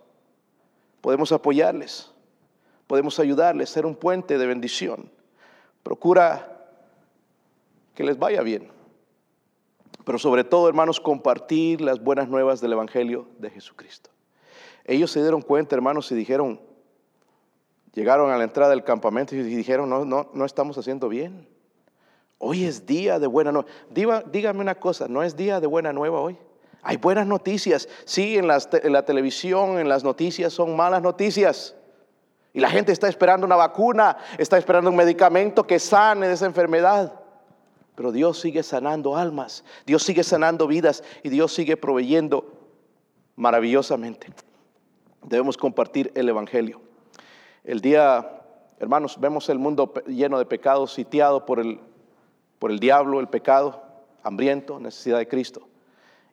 Podemos 1.02 1.32
apoyarles, 1.32 2.12
podemos 2.88 3.20
ayudarles, 3.20 3.70
ser 3.70 3.86
un 3.86 3.94
puente 3.94 4.40
de 4.40 4.48
bendición. 4.48 5.12
Procura 5.84 6.66
que 7.94 8.04
les 8.04 8.18
vaya 8.18 8.42
bien. 8.42 8.72
Pero 10.04 10.18
sobre 10.18 10.44
todo, 10.44 10.68
hermanos, 10.68 11.00
compartir 11.00 11.80
las 11.80 12.04
buenas 12.04 12.28
nuevas 12.28 12.60
del 12.60 12.74
Evangelio 12.74 13.28
de 13.38 13.52
Jesucristo. 13.52 14.10
Ellos 14.84 15.12
se 15.12 15.22
dieron 15.22 15.44
cuenta, 15.44 15.76
hermanos, 15.76 16.12
y 16.12 16.16
dijeron, 16.16 16.60
llegaron 17.93 18.32
a 18.32 18.38
la 18.38 18.43
entrada 18.43 18.71
del 18.71 18.84
campamento 18.84 19.36
y 19.36 19.43
dijeron, 19.43 19.89
no, 19.89 20.06
no, 20.06 20.30
no 20.34 20.45
estamos 20.45 20.78
haciendo 20.78 21.10
bien. 21.10 21.47
Hoy 22.38 22.63
es 22.63 22.86
día 22.86 23.19
de 23.19 23.28
buena 23.28 23.52
nueva. 23.52 23.69
dígame 24.32 24.62
una 24.62 24.75
cosa, 24.75 25.08
¿no 25.08 25.23
es 25.23 25.36
día 25.36 25.60
de 25.60 25.67
buena 25.67 25.91
nueva 25.91 26.21
hoy? 26.21 26.38
Hay 26.82 26.97
buenas 26.97 27.28
noticias. 27.28 27.89
Sí, 28.06 28.38
en, 28.38 28.45
en 28.49 28.93
la 28.93 29.06
televisión, 29.06 29.80
en 29.80 29.89
las 29.89 30.04
noticias 30.04 30.54
son 30.54 30.75
malas 30.75 31.02
noticias. 31.02 31.75
Y 32.54 32.62
la 32.62 32.69
gente 32.69 32.91
está 32.91 33.08
esperando 33.08 33.45
una 33.45 33.58
vacuna, 33.58 34.17
está 34.38 34.58
esperando 34.58 34.89
un 34.89 34.95
medicamento 34.95 35.67
que 35.67 35.80
sane 35.80 36.28
de 36.28 36.34
esa 36.34 36.45
enfermedad. 36.45 37.13
Pero 37.95 38.13
Dios 38.13 38.39
sigue 38.39 38.63
sanando 38.63 39.17
almas, 39.17 39.65
Dios 39.86 40.04
sigue 40.04 40.23
sanando 40.23 40.67
vidas 40.67 41.04
y 41.21 41.28
Dios 41.28 41.54
sigue 41.54 41.75
proveyendo 41.75 42.54
maravillosamente. 43.36 44.28
Debemos 45.25 45.58
compartir 45.58 46.12
el 46.15 46.30
Evangelio. 46.30 46.88
El 47.63 47.82
día, 47.82 48.43
hermanos, 48.80 49.19
vemos 49.19 49.50
el 49.50 49.60
mundo 49.60 49.93
lleno 50.08 50.39
de 50.39 50.45
pecados, 50.45 50.93
sitiado 50.93 51.45
por 51.45 51.60
el, 51.60 51.80
por 52.60 52.72
el 52.72 52.80
diablo, 52.80 53.19
el 53.19 53.28
pecado, 53.28 53.84
hambriento, 54.24 54.80
necesidad 54.80 55.17
de 55.17 55.28
Cristo. 55.28 55.62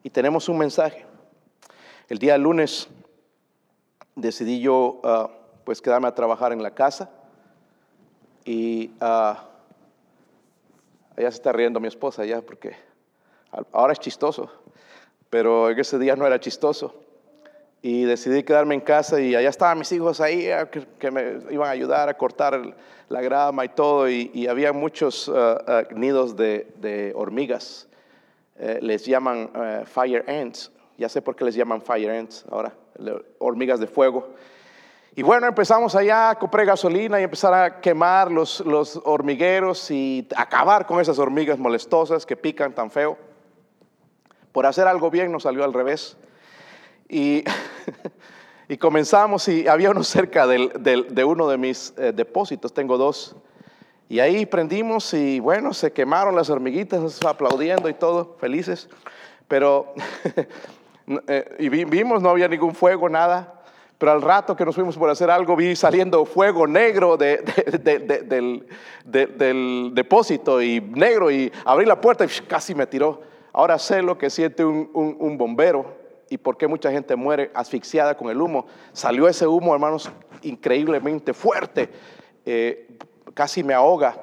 Y 0.03 0.11
tenemos 0.11 0.49
un 0.49 0.59
mensaje. 0.59 1.05
El 2.09 2.19
día 2.19 2.39
lunes 2.39 2.89
decidí 4.15 4.61
yo... 4.61 5.01
Ah, 5.03 5.31
pues 5.67 5.83
quedarme 5.83 6.07
a 6.07 6.15
trabajar 6.15 6.53
en 6.53 6.63
la 6.63 6.71
casa. 6.71 7.11
Y 8.45 8.93
uh, 9.01 9.35
ella 11.17 11.31
se 11.33 11.37
está 11.39 11.53
riendo 11.53 11.81
mi 11.81 11.89
esposa 11.89 12.25
ya 12.25 12.41
porque 12.41 12.77
ahora 13.73 13.93
es 13.93 13.99
chistoso, 13.99 14.49
pero 15.29 15.69
en 15.69 15.79
ese 15.79 15.99
día 15.99 16.15
no 16.15 16.25
era 16.25 16.39
chistoso. 16.39 16.95
Y 17.89 18.03
decidí 18.03 18.43
quedarme 18.43 18.75
en 18.75 18.81
casa 18.81 19.21
y 19.21 19.37
allá 19.37 19.49
estaban 19.49 19.79
mis 19.79 19.93
hijos 19.93 20.21
ahí 20.21 20.51
ah, 20.51 20.69
que, 20.69 21.09
me 21.13 21.39
iban 21.53 21.69
a 21.69 21.71
ayudar 21.71 22.09
a 22.09 22.15
cortar 22.15 22.75
la 23.09 23.21
grama 23.21 23.65
y 23.65 23.69
todo. 23.69 24.11
Y, 24.11 24.49
había 24.49 24.73
muchos 24.73 25.31
ah, 25.33 25.85
nidos 25.95 26.35
de, 26.35 27.13
hormigas. 27.15 27.87
Eh, 28.59 28.81
les 28.83 29.07
llaman 29.07 29.49
eh, 29.55 29.85
fire 29.87 30.25
ants. 30.27 30.73
Ya 30.99 31.09
sé 31.09 31.23
por 31.23 31.37
qué 31.37 31.45
les 31.45 31.55
llaman 31.55 31.81
fire 31.81 32.11
ants 32.11 32.45
ahora, 32.51 32.73
hormigas 33.39 33.79
de 33.79 33.87
fuego. 33.87 34.31
Y 35.15 35.23
bueno, 35.23 35.47
empezamos 35.47 35.95
allá, 35.95 36.35
compré 36.35 36.65
gasolina 36.65 37.21
y 37.21 37.23
empezar 37.23 37.55
a 37.55 37.81
quemar 37.81 38.33
los, 38.33 38.67
los 38.67 39.01
hormigueros 39.05 39.93
y 39.93 40.27
acabar 40.35 40.87
con 40.87 41.01
esas 41.01 41.21
hormigas 41.21 41.57
molestosas 41.57 42.27
que 42.27 42.37
pican 42.37 42.75
tan 42.75 42.91
feo. 42.91 43.17
Por 44.51 44.67
hacer 44.67 44.89
algo 44.89 45.09
bien 45.09 45.31
nos 45.31 45.45
salió 45.45 45.63
al 45.63 45.73
revés. 45.73 46.17
Y, 47.09 47.45
y 48.69 48.77
comenzamos 48.77 49.49
y 49.49 49.69
había 49.69 49.91
uno 49.91 50.03
cerca 50.03 50.47
del, 50.47 50.73
de 50.83 51.25
uno 51.25 51.49
de 51.49 51.59
mis 51.59 51.95
eh, 51.97 52.13
depósitos, 52.15 52.73
tengo 52.73 52.99
dos. 52.99 53.37
Y 54.09 54.21
ahí 54.21 54.47
prendimos 54.47 55.13
y 55.15 55.41
bueno, 55.41 55.75
se 55.75 55.93
quemaron 55.93 56.37
las 56.37 56.49
hormiguitas, 56.49 57.25
aplaudiendo 57.25 57.89
y 57.89 57.95
todo, 57.95 58.37
felices. 58.39 58.89
Pero, 59.49 59.95
eh, 61.29 61.57
y 61.59 61.69
vimos, 61.69 62.23
no 62.23 62.31
había 62.31 62.47
ningún 62.47 62.75
fuego, 62.75 63.09
nada. 63.09 63.57
Pero 63.99 64.13
al 64.13 64.23
rato 64.23 64.55
que 64.55 64.65
nos 64.65 64.75
fuimos 64.75 64.97
por 64.97 65.09
hacer 65.09 65.31
algo, 65.31 65.57
vi 65.57 65.75
saliendo 65.75 66.25
fuego 66.25 66.67
negro 66.67 67.17
del, 67.19 68.67
depósito 69.95 70.61
y 70.61 70.81
negro 70.81 71.31
y 71.31 71.51
abrí 71.65 71.87
la 71.87 72.01
puerta 72.01 72.25
y 72.25 72.29
casi 72.47 72.75
me 72.75 72.87
tiró. 72.87 73.23
Ahora 73.53 73.79
sé 73.79 74.03
lo 74.03 74.19
que 74.19 74.29
siente 74.29 74.65
un, 74.65 75.37
bombero 75.39 76.06
y 76.29 76.39
por 76.39 76.57
qué 76.57 76.67
mucha 76.67 76.91
gente 76.91 77.17
muere 77.17 77.51
asfixiada 77.55 78.17
con 78.17 78.29
el 78.31 78.41
humo. 78.41 78.67
Salió 78.93 79.29
ese 79.29 79.47
humo, 79.47 79.75
hermanos, 79.75 80.11
increíblemente 80.43 81.33
fuerte. 81.33 81.91
Eh, 82.45 82.99
casi 83.35 83.63
me 83.63 83.75
ahoga. 83.75 84.23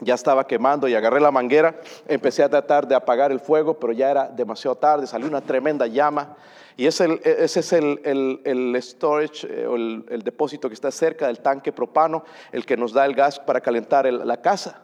Ya 0.00 0.14
estaba 0.14 0.46
quemando 0.46 0.88
y 0.88 0.94
agarré 0.94 1.20
la 1.20 1.30
manguera. 1.30 1.80
Empecé 2.06 2.42
a 2.42 2.50
tratar 2.50 2.86
de 2.86 2.94
apagar 2.94 3.32
el 3.32 3.40
fuego, 3.40 3.78
pero 3.78 3.94
ya 3.94 4.10
era 4.10 4.28
demasiado 4.28 4.76
tarde. 4.76 5.06
Salió 5.06 5.26
una 5.26 5.40
tremenda 5.40 5.86
llama. 5.86 6.36
Y 6.76 6.86
ese, 6.86 7.18
es 7.24 7.72
el, 7.72 8.78
storage 8.82 9.46
eh, 9.48 9.66
o 9.66 9.76
el, 9.76 10.22
depósito 10.22 10.68
que 10.68 10.74
está 10.74 10.90
cerca 10.90 11.28
del 11.28 11.40
tanque 11.40 11.72
propano, 11.72 12.24
el 12.52 12.66
que 12.66 12.76
nos 12.76 12.92
da 12.92 13.06
el 13.06 13.14
gas 13.14 13.40
para 13.40 13.62
calentar 13.62 14.04
la 14.12 14.42
casa. 14.42 14.82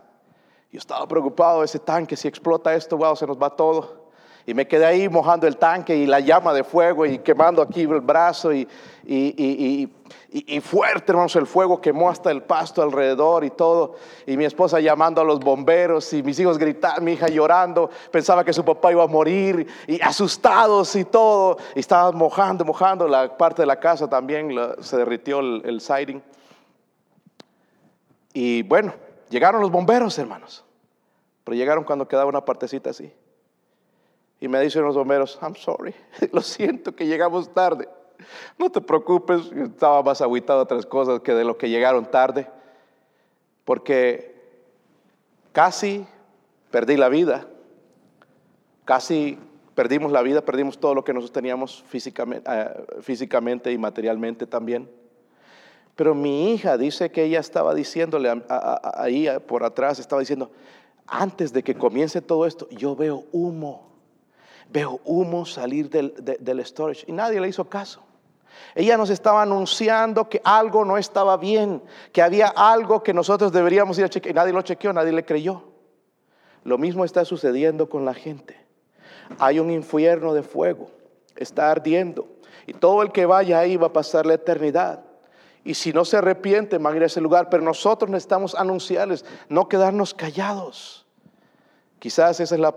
Yo 0.70 0.78
estaba 0.78 1.06
preocupado, 1.06 1.62
ese 1.62 1.78
tanque, 1.78 2.16
si 2.16 2.28
explota 2.28 2.74
esto, 2.74 2.96
wow, 2.96 3.14
se 3.14 3.26
nos 3.26 3.36
va 3.36 3.54
todo. 3.54 4.01
Y 4.44 4.54
me 4.54 4.66
quedé 4.66 4.84
ahí 4.84 5.08
mojando 5.08 5.46
el 5.46 5.56
tanque 5.56 5.96
y 5.96 6.06
la 6.06 6.18
llama 6.18 6.52
de 6.52 6.64
fuego 6.64 7.06
y 7.06 7.18
quemando 7.18 7.62
aquí 7.62 7.82
el 7.82 8.00
brazo 8.00 8.52
y, 8.52 8.66
y, 9.04 9.88
y, 10.30 10.60
fuerte, 10.60 11.12
hermanos, 11.12 11.36
el 11.36 11.46
fuego 11.46 11.80
quemó 11.80 12.08
hasta 12.08 12.30
el 12.30 12.42
pasto 12.42 12.82
alrededor 12.82 13.44
y 13.44 13.50
todo. 13.50 13.94
Y 14.26 14.36
mi 14.36 14.44
esposa 14.44 14.80
llamando 14.80 15.20
a 15.20 15.24
los 15.24 15.38
bomberos 15.38 16.12
y 16.12 16.22
mis 16.22 16.38
hijos 16.40 16.58
gritando, 16.58 17.02
mi 17.02 17.12
hija 17.12 17.28
llorando, 17.28 17.88
pensaba 18.10 18.44
que 18.44 18.52
su 18.52 18.64
papá 18.64 18.90
iba 18.90 19.04
a 19.04 19.06
morir 19.06 19.66
y 19.86 20.00
asustados 20.00 20.96
y 20.96 21.04
todo. 21.04 21.58
Y 21.76 21.80
estaba 21.80 22.10
mojando, 22.10 22.64
mojando 22.64 23.06
la 23.06 23.36
parte 23.36 23.62
de 23.62 23.66
la 23.66 23.78
casa 23.78 24.08
también, 24.08 24.50
se 24.80 24.96
derritió 24.96 25.38
el, 25.40 25.62
el 25.64 25.80
siding. 25.80 26.20
Y 28.32 28.62
bueno, 28.62 28.94
llegaron 29.28 29.60
los 29.60 29.70
bomberos, 29.70 30.18
hermanos. 30.18 30.64
Pero 31.44 31.56
llegaron 31.56 31.84
cuando 31.84 32.08
quedaba 32.08 32.28
una 32.28 32.44
partecita 32.44 32.90
así. 32.90 33.12
Y 34.42 34.48
me 34.48 34.60
dicen 34.60 34.82
los 34.82 34.96
bomberos, 34.96 35.38
I'm 35.40 35.54
sorry, 35.54 35.94
lo 36.32 36.40
siento 36.42 36.96
que 36.96 37.06
llegamos 37.06 37.54
tarde. 37.54 37.88
No 38.58 38.70
te 38.72 38.80
preocupes, 38.80 39.52
estaba 39.52 40.02
más 40.02 40.20
aguitado 40.20 40.58
de 40.58 40.62
otras 40.64 40.84
cosas 40.84 41.20
que 41.20 41.32
de 41.32 41.44
lo 41.44 41.56
que 41.56 41.70
llegaron 41.70 42.10
tarde, 42.10 42.48
porque 43.64 44.34
casi 45.52 46.04
perdí 46.72 46.96
la 46.96 47.08
vida, 47.08 47.46
casi 48.84 49.38
perdimos 49.76 50.10
la 50.10 50.22
vida, 50.22 50.40
perdimos 50.40 50.76
todo 50.76 50.96
lo 50.96 51.04
que 51.04 51.12
nosotros 51.12 51.32
teníamos 51.32 51.84
físicamente, 51.86 52.50
eh, 52.52 52.84
físicamente 53.00 53.70
y 53.70 53.78
materialmente 53.78 54.44
también. 54.44 54.90
Pero 55.94 56.16
mi 56.16 56.52
hija 56.52 56.76
dice 56.76 57.12
que 57.12 57.22
ella 57.22 57.38
estaba 57.38 57.76
diciéndole 57.76 58.42
ahí 58.48 59.28
por 59.46 59.62
atrás, 59.62 60.00
estaba 60.00 60.18
diciendo, 60.18 60.50
antes 61.06 61.52
de 61.52 61.62
que 61.62 61.76
comience 61.76 62.20
todo 62.20 62.44
esto, 62.44 62.68
yo 62.70 62.96
veo 62.96 63.22
humo 63.30 63.91
veo 64.72 65.00
humo 65.04 65.44
salir 65.44 65.90
del, 65.90 66.64
storage 66.64 67.04
y 67.06 67.12
nadie 67.12 67.40
le 67.40 67.48
hizo 67.48 67.68
caso. 67.68 68.02
Ella 68.74 68.96
nos 68.96 69.10
estaba 69.10 69.42
anunciando 69.42 70.28
que 70.28 70.40
algo 70.44 70.84
no 70.84 70.96
estaba 70.96 71.36
bien, 71.36 71.82
que 72.12 72.22
había 72.22 72.48
algo 72.48 73.02
que 73.02 73.12
nosotros 73.12 73.52
deberíamos 73.52 73.98
ir 73.98 74.04
a 74.04 74.08
chequear. 74.08 74.32
Y 74.32 74.36
nadie 74.36 74.52
lo 74.52 74.62
chequeó, 74.62 74.92
nadie 74.92 75.12
le 75.12 75.24
creyó. 75.24 75.64
Lo 76.64 76.78
mismo 76.78 77.04
está 77.04 77.24
sucediendo 77.24 77.88
con 77.88 78.04
la 78.04 78.14
gente. 78.14 78.56
Hay 79.38 79.58
un 79.58 79.70
infierno 79.70 80.32
de 80.32 80.42
fuego, 80.42 80.90
está 81.36 81.70
ardiendo. 81.70 82.28
Y 82.66 82.72
todo 82.72 83.02
el 83.02 83.12
que 83.12 83.26
vaya 83.26 83.58
ahí 83.58 83.76
va 83.76 83.88
a 83.88 83.92
pasar 83.92 84.26
la 84.26 84.34
eternidad. 84.34 85.04
Y 85.64 85.74
si 85.74 85.92
no 85.92 86.04
se 86.04 86.16
arrepiente, 86.16 86.78
van 86.78 86.94
a 86.94 86.96
ir 86.96 87.02
a 87.02 87.06
ese 87.06 87.20
lugar. 87.20 87.48
Pero 87.50 87.62
nosotros 87.62 88.10
necesitamos 88.10 88.54
anunciarles, 88.54 89.24
no 89.48 89.68
quedarnos 89.68 90.14
callados. 90.14 91.06
Quizás 91.98 92.40
esa 92.40 92.54
es 92.54 92.60
la 92.60 92.74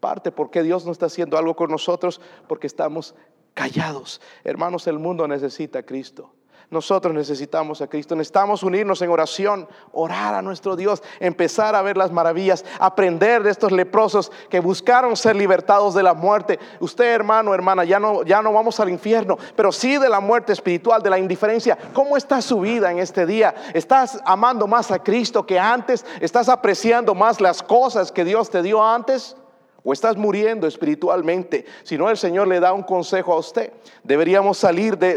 parte 0.00 0.32
por 0.32 0.50
qué 0.50 0.62
Dios 0.62 0.84
no 0.84 0.92
está 0.92 1.06
haciendo 1.06 1.38
algo 1.38 1.56
con 1.56 1.70
nosotros, 1.70 2.20
porque 2.46 2.66
estamos 2.66 3.14
callados. 3.54 4.20
Hermanos, 4.44 4.86
el 4.86 4.98
mundo 4.98 5.26
necesita 5.26 5.80
a 5.80 5.82
Cristo. 5.82 6.32
Nosotros 6.70 7.14
necesitamos 7.14 7.80
a 7.80 7.86
Cristo, 7.86 8.14
necesitamos 8.14 8.62
unirnos 8.62 9.00
en 9.00 9.08
oración, 9.08 9.66
orar 9.90 10.34
a 10.34 10.42
nuestro 10.42 10.76
Dios, 10.76 11.02
empezar 11.18 11.74
a 11.74 11.80
ver 11.80 11.96
las 11.96 12.12
maravillas, 12.12 12.62
aprender 12.78 13.42
de 13.42 13.50
estos 13.50 13.72
leprosos 13.72 14.30
que 14.50 14.60
buscaron 14.60 15.16
ser 15.16 15.34
libertados 15.34 15.94
de 15.94 16.02
la 16.02 16.12
muerte. 16.12 16.58
Usted, 16.78 17.06
hermano, 17.06 17.54
hermana, 17.54 17.84
ya 17.84 17.98
no, 17.98 18.22
ya 18.22 18.42
no 18.42 18.52
vamos 18.52 18.80
al 18.80 18.90
infierno, 18.90 19.38
pero 19.56 19.72
sí 19.72 19.96
de 19.96 20.10
la 20.10 20.20
muerte 20.20 20.52
espiritual, 20.52 21.02
de 21.02 21.08
la 21.08 21.18
indiferencia. 21.18 21.78
¿Cómo 21.94 22.18
está 22.18 22.42
su 22.42 22.60
vida 22.60 22.92
en 22.92 22.98
este 22.98 23.24
día? 23.24 23.54
¿Estás 23.72 24.20
amando 24.26 24.66
más 24.66 24.90
a 24.90 25.02
Cristo 25.02 25.46
que 25.46 25.58
antes? 25.58 26.04
¿Estás 26.20 26.50
apreciando 26.50 27.14
más 27.14 27.40
las 27.40 27.62
cosas 27.62 28.12
que 28.12 28.26
Dios 28.26 28.50
te 28.50 28.62
dio 28.62 28.84
antes? 28.84 29.36
O 29.84 29.92
estás 29.92 30.16
muriendo 30.16 30.66
espiritualmente. 30.66 31.64
Si 31.82 31.96
no, 31.96 32.10
el 32.10 32.16
Señor 32.16 32.48
le 32.48 32.60
da 32.60 32.72
un 32.72 32.82
consejo 32.82 33.32
a 33.32 33.38
usted. 33.38 33.72
Deberíamos 34.02 34.58
salir 34.58 34.98
de, 34.98 35.14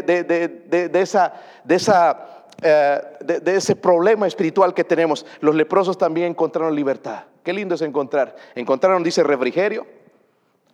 esa, 0.94 1.34
de, 1.64 1.74
esa, 1.74 2.44
eh, 2.62 3.00
de 3.20 3.56
ese 3.56 3.76
problema 3.76 4.26
espiritual 4.26 4.72
que 4.72 4.84
tenemos. 4.84 5.26
Los 5.40 5.54
leprosos 5.54 5.98
también 5.98 6.28
encontraron 6.28 6.74
libertad. 6.74 7.24
Qué 7.42 7.52
lindo 7.52 7.74
es 7.74 7.82
encontrar. 7.82 8.36
Encontraron, 8.54 9.02
dice, 9.02 9.22
refrigerio. 9.24 9.86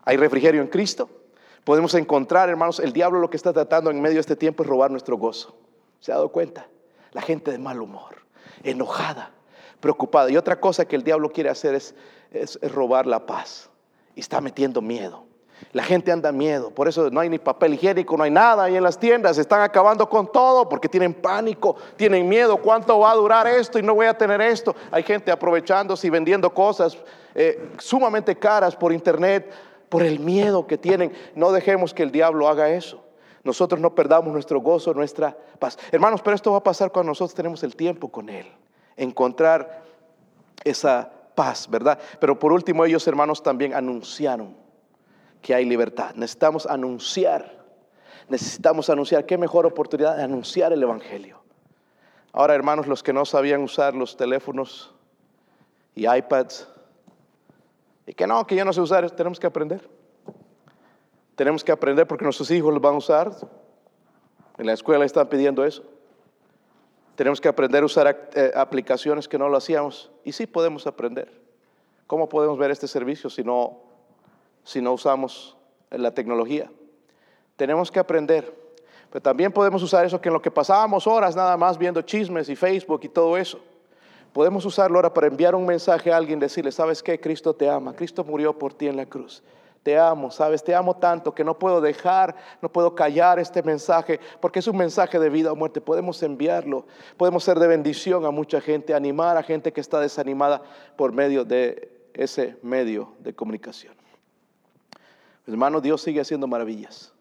Hay 0.05 0.17
refrigerio 0.17 0.61
en 0.61 0.69
Cristo. 0.69 1.09
Podemos 1.65 1.95
encontrar, 1.95 2.49
hermanos, 2.49 2.81
el 2.81 2.93
diablo 2.93 3.19
lo 3.21 3.31
que 3.31 3.37
está 3.37 3.53
tratando 3.53 3.91
en 3.91 4.01
medio 4.01 4.15
de 4.15 4.21
este 4.21 4.37
tiempo 4.37 4.63
es 4.63 4.69
robar 4.69 4.91
nuestro 4.91 5.17
gozo. 5.17 5.57
¿Se 6.01 6.13
ha 6.13 6.17
dado 6.17 6.31
cuenta? 6.31 6.69
La 7.13 7.23
gente 7.23 7.51
de 7.51 7.59
mal 7.59 7.81
humor, 7.81 8.17
enojada, 8.63 9.33
preocupada. 9.81 10.31
Y 10.31 10.37
otra 10.37 10.61
cosa 10.61 10.87
que 10.87 10.95
el 10.95 11.03
diablo 11.03 11.31
quiere 11.31 11.51
hacer 11.51 11.75
es, 11.75 11.95
es 12.31 12.59
robar 12.71 13.07
la 13.07 13.27
paz 13.27 13.71
y 14.19 14.21
está 14.21 14.41
metiendo 14.41 14.83
miedo. 14.83 15.23
La 15.71 15.85
gente 15.85 16.11
anda 16.11 16.33
miedo, 16.33 16.71
por 16.71 16.89
eso 16.89 17.09
no 17.09 17.21
hay 17.21 17.29
ni 17.29 17.39
papel 17.39 17.75
higiénico, 17.75 18.17
no 18.17 18.25
hay 18.25 18.33
nada 18.33 18.65
ahí 18.65 18.75
en 18.75 18.83
las 18.83 18.99
tiendas, 18.99 19.39
están 19.39 19.61
acabando 19.61 20.09
con 20.09 20.33
todo 20.33 20.69
porque 20.69 20.89
tienen 20.89 21.15
pánico, 21.15 21.77
tienen 21.95 22.29
miedo, 22.29 22.57
¿cuánto 22.57 22.99
va 22.99 23.13
a 23.13 23.15
durar 23.15 23.47
esto 23.47 23.79
y 23.79 23.83
no 23.83 23.95
voy 23.95 24.07
a 24.07 24.19
tener 24.19 24.41
esto? 24.41 24.75
Hay 24.91 25.05
gente 25.05 25.31
aprovechándose 25.31 26.09
y 26.09 26.11
vendiendo 26.11 26.53
cosas 26.53 26.99
eh, 27.33 27.71
sumamente 27.79 28.35
caras 28.35 28.75
por 28.75 28.93
internet 28.93 29.53
por 29.89 30.03
el 30.03 30.19
miedo 30.19 30.67
que 30.67 30.79
tienen. 30.79 31.13
No 31.37 31.53
dejemos 31.53 31.95
que 31.95 32.03
el 32.03 32.11
diablo 32.11 32.49
haga 32.49 32.71
eso. 32.71 33.05
Nosotros 33.45 33.81
no 33.81 33.95
perdamos 33.95 34.33
nuestro 34.33 34.61
gozo, 34.61 34.95
nuestra 34.95 35.37
paz. 35.61 35.79
Hermanos, 35.93 36.23
pero 36.23 36.35
esto 36.35 36.51
va 36.51 36.59
a 36.59 36.65
pasar 36.65 36.91
cuando 36.91 37.11
nosotros 37.11 37.37
tenemos 37.37 37.63
el 37.63 37.77
tiempo 37.77 38.09
con 38.09 38.31
Él, 38.31 38.47
encontrar 38.97 39.85
esa 40.65 41.13
paz, 41.39 41.71
¿verdad? 41.71 42.01
Pero 42.19 42.37
por 42.37 42.53
último 42.53 42.85
ellos 42.85 43.07
hermanos 43.07 43.45
también 43.45 43.73
anunciaron 43.73 44.57
que 45.41 45.55
hay 45.55 45.65
libertad. 45.65 46.17
Necesitamos 46.17 46.67
anunciar, 46.67 47.65
necesitamos 48.29 48.91
anunciar, 48.91 49.25
qué 49.25 49.39
mejor 49.39 49.65
oportunidad 49.65 50.17
de 50.17 50.25
anunciar 50.25 50.73
el 50.73 50.83
Evangelio. 50.83 51.39
Ahora 52.33 52.57
hermanos, 52.57 52.89
los 52.89 53.05
que 53.05 53.13
no 53.13 53.25
sabían 53.25 53.63
usar 53.63 53.95
los 53.95 54.17
teléfonos 54.17 54.93
y 55.95 56.09
iPads, 56.09 56.67
y 58.05 58.15
que 58.15 58.27
no, 58.27 58.45
que 58.45 58.57
ya 58.57 58.65
no 58.65 58.73
sé 58.73 58.81
usar, 58.81 59.09
tenemos 59.13 59.39
que 59.39 59.47
aprender. 59.47 59.89
Tenemos 61.37 61.63
que 61.63 61.71
aprender 61.71 62.05
porque 62.09 62.25
nuestros 62.25 62.51
hijos 62.51 62.73
los 62.73 62.83
van 62.83 62.95
a 62.95 62.99
usar. 62.99 63.31
En 64.59 64.67
la 64.67 64.73
escuela 64.73 65.05
están 65.05 65.29
pidiendo 65.29 65.65
eso. 65.65 65.85
Tenemos 67.19 67.41
que 67.41 67.49
aprender 67.49 67.83
a 67.83 67.87
usar 67.87 68.31
eh, 68.37 68.53
aplicaciones 68.55 69.27
que 69.27 69.39
no 69.39 69.49
lo 69.49 69.57
hacíamos. 69.57 70.09
Y 70.23 70.31
sí 70.31 70.47
podemos 70.47 70.87
aprender. 70.87 71.29
¿Cómo 72.07 72.29
podemos 72.29 72.57
ver 72.59 72.71
este 72.71 72.87
servicio 72.87 73.29
si 73.29 73.43
no, 73.43 73.81
si 74.63 74.81
no 74.81 74.93
usamos 74.93 75.57
la 75.91 76.15
tecnología? 76.15 76.71
Tenemos 77.57 77.91
que 77.91 77.99
aprender. 77.99 78.55
Pero 79.11 79.21
también 79.21 79.51
podemos 79.51 79.83
usar 79.83 80.05
eso 80.05 80.21
que 80.21 80.29
en 80.29 80.33
lo 80.33 80.41
que 80.41 80.53
pasábamos 80.53 81.09
horas 81.09 81.35
nada 81.35 81.57
más 81.57 81.77
viendo 81.77 82.03
chismes 82.03 82.49
y 82.51 82.55
Facebook 82.55 83.01
y 83.03 83.09
todo 83.09 83.37
eso. 83.37 83.59
Podemos 84.33 84.65
usarlo 84.65 84.99
ahora 84.99 85.13
para 85.13 85.27
enviar 85.27 85.57
un 85.57 85.67
mensaje 85.67 86.13
a 86.13 86.17
alguien, 86.17 86.39
decirle, 86.39 86.71
¿sabes 86.71 87.03
qué? 87.03 87.19
Cristo 87.19 87.53
te 87.53 87.69
ama. 87.69 87.97
Cristo 87.97 88.23
murió 88.23 88.57
por 88.57 88.75
ti 88.75 88.87
en 88.87 88.97
la 88.97 89.07
cruz 89.07 89.43
te 89.83 89.99
amo, 89.99 90.31
sabes, 90.31 90.63
te 90.63 90.75
amo 90.75 90.97
tanto 90.97 91.35
que 91.35 91.45
no 91.45 91.59
puedo 91.59 91.81
dejar, 91.81 92.35
no 92.61 92.71
puedo 92.71 92.95
callar 92.95 93.39
este 93.39 93.63
mensaje, 93.63 94.21
porque 94.41 94.59
es 94.59 94.67
un 94.67 94.77
mensaje 94.77 95.19
de 95.19 95.31
vida 95.31 95.53
o 95.53 95.57
muerte. 95.57 95.81
Podemos 95.81 96.23
enviarlo, 96.23 96.87
podemos 97.17 97.45
ser 97.45 97.59
de 97.59 97.67
bendición 97.67 98.25
a 98.27 98.31
mucha 98.31 98.61
gente, 98.61 98.95
animar 98.95 99.37
a 99.37 99.43
gente 99.43 99.73
que 99.73 99.81
está 99.81 100.01
desanimada 100.01 100.63
por 100.97 101.13
medio 101.13 101.45
de 101.45 102.11
ese 102.15 102.57
medio 102.63 103.13
de 103.21 103.35
comunicación. 103.35 103.95
Hermano, 105.47 105.81
Dios 105.81 106.03
sigue 106.03 106.21
haciendo 106.21 106.47
maravillas. 106.47 107.13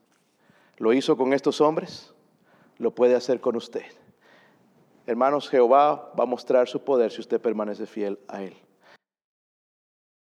Lo 0.78 0.92
hizo 0.94 1.16
con 1.16 1.34
estos 1.34 1.62
hombres, 1.62 2.14
lo 2.78 2.92
puede 2.92 3.16
hacer 3.16 3.40
con 3.40 3.56
usted. 3.56 3.86
Hermanos, 5.06 5.50
Jehová 5.50 6.12
va 6.20 6.24
a 6.24 6.28
mostrar 6.28 6.68
su 6.68 6.84
poder 6.84 7.12
si 7.12 7.22
usted 7.22 7.40
permanece 7.40 7.86
fiel 7.86 8.20
a 8.28 8.44
Él. 8.44 8.58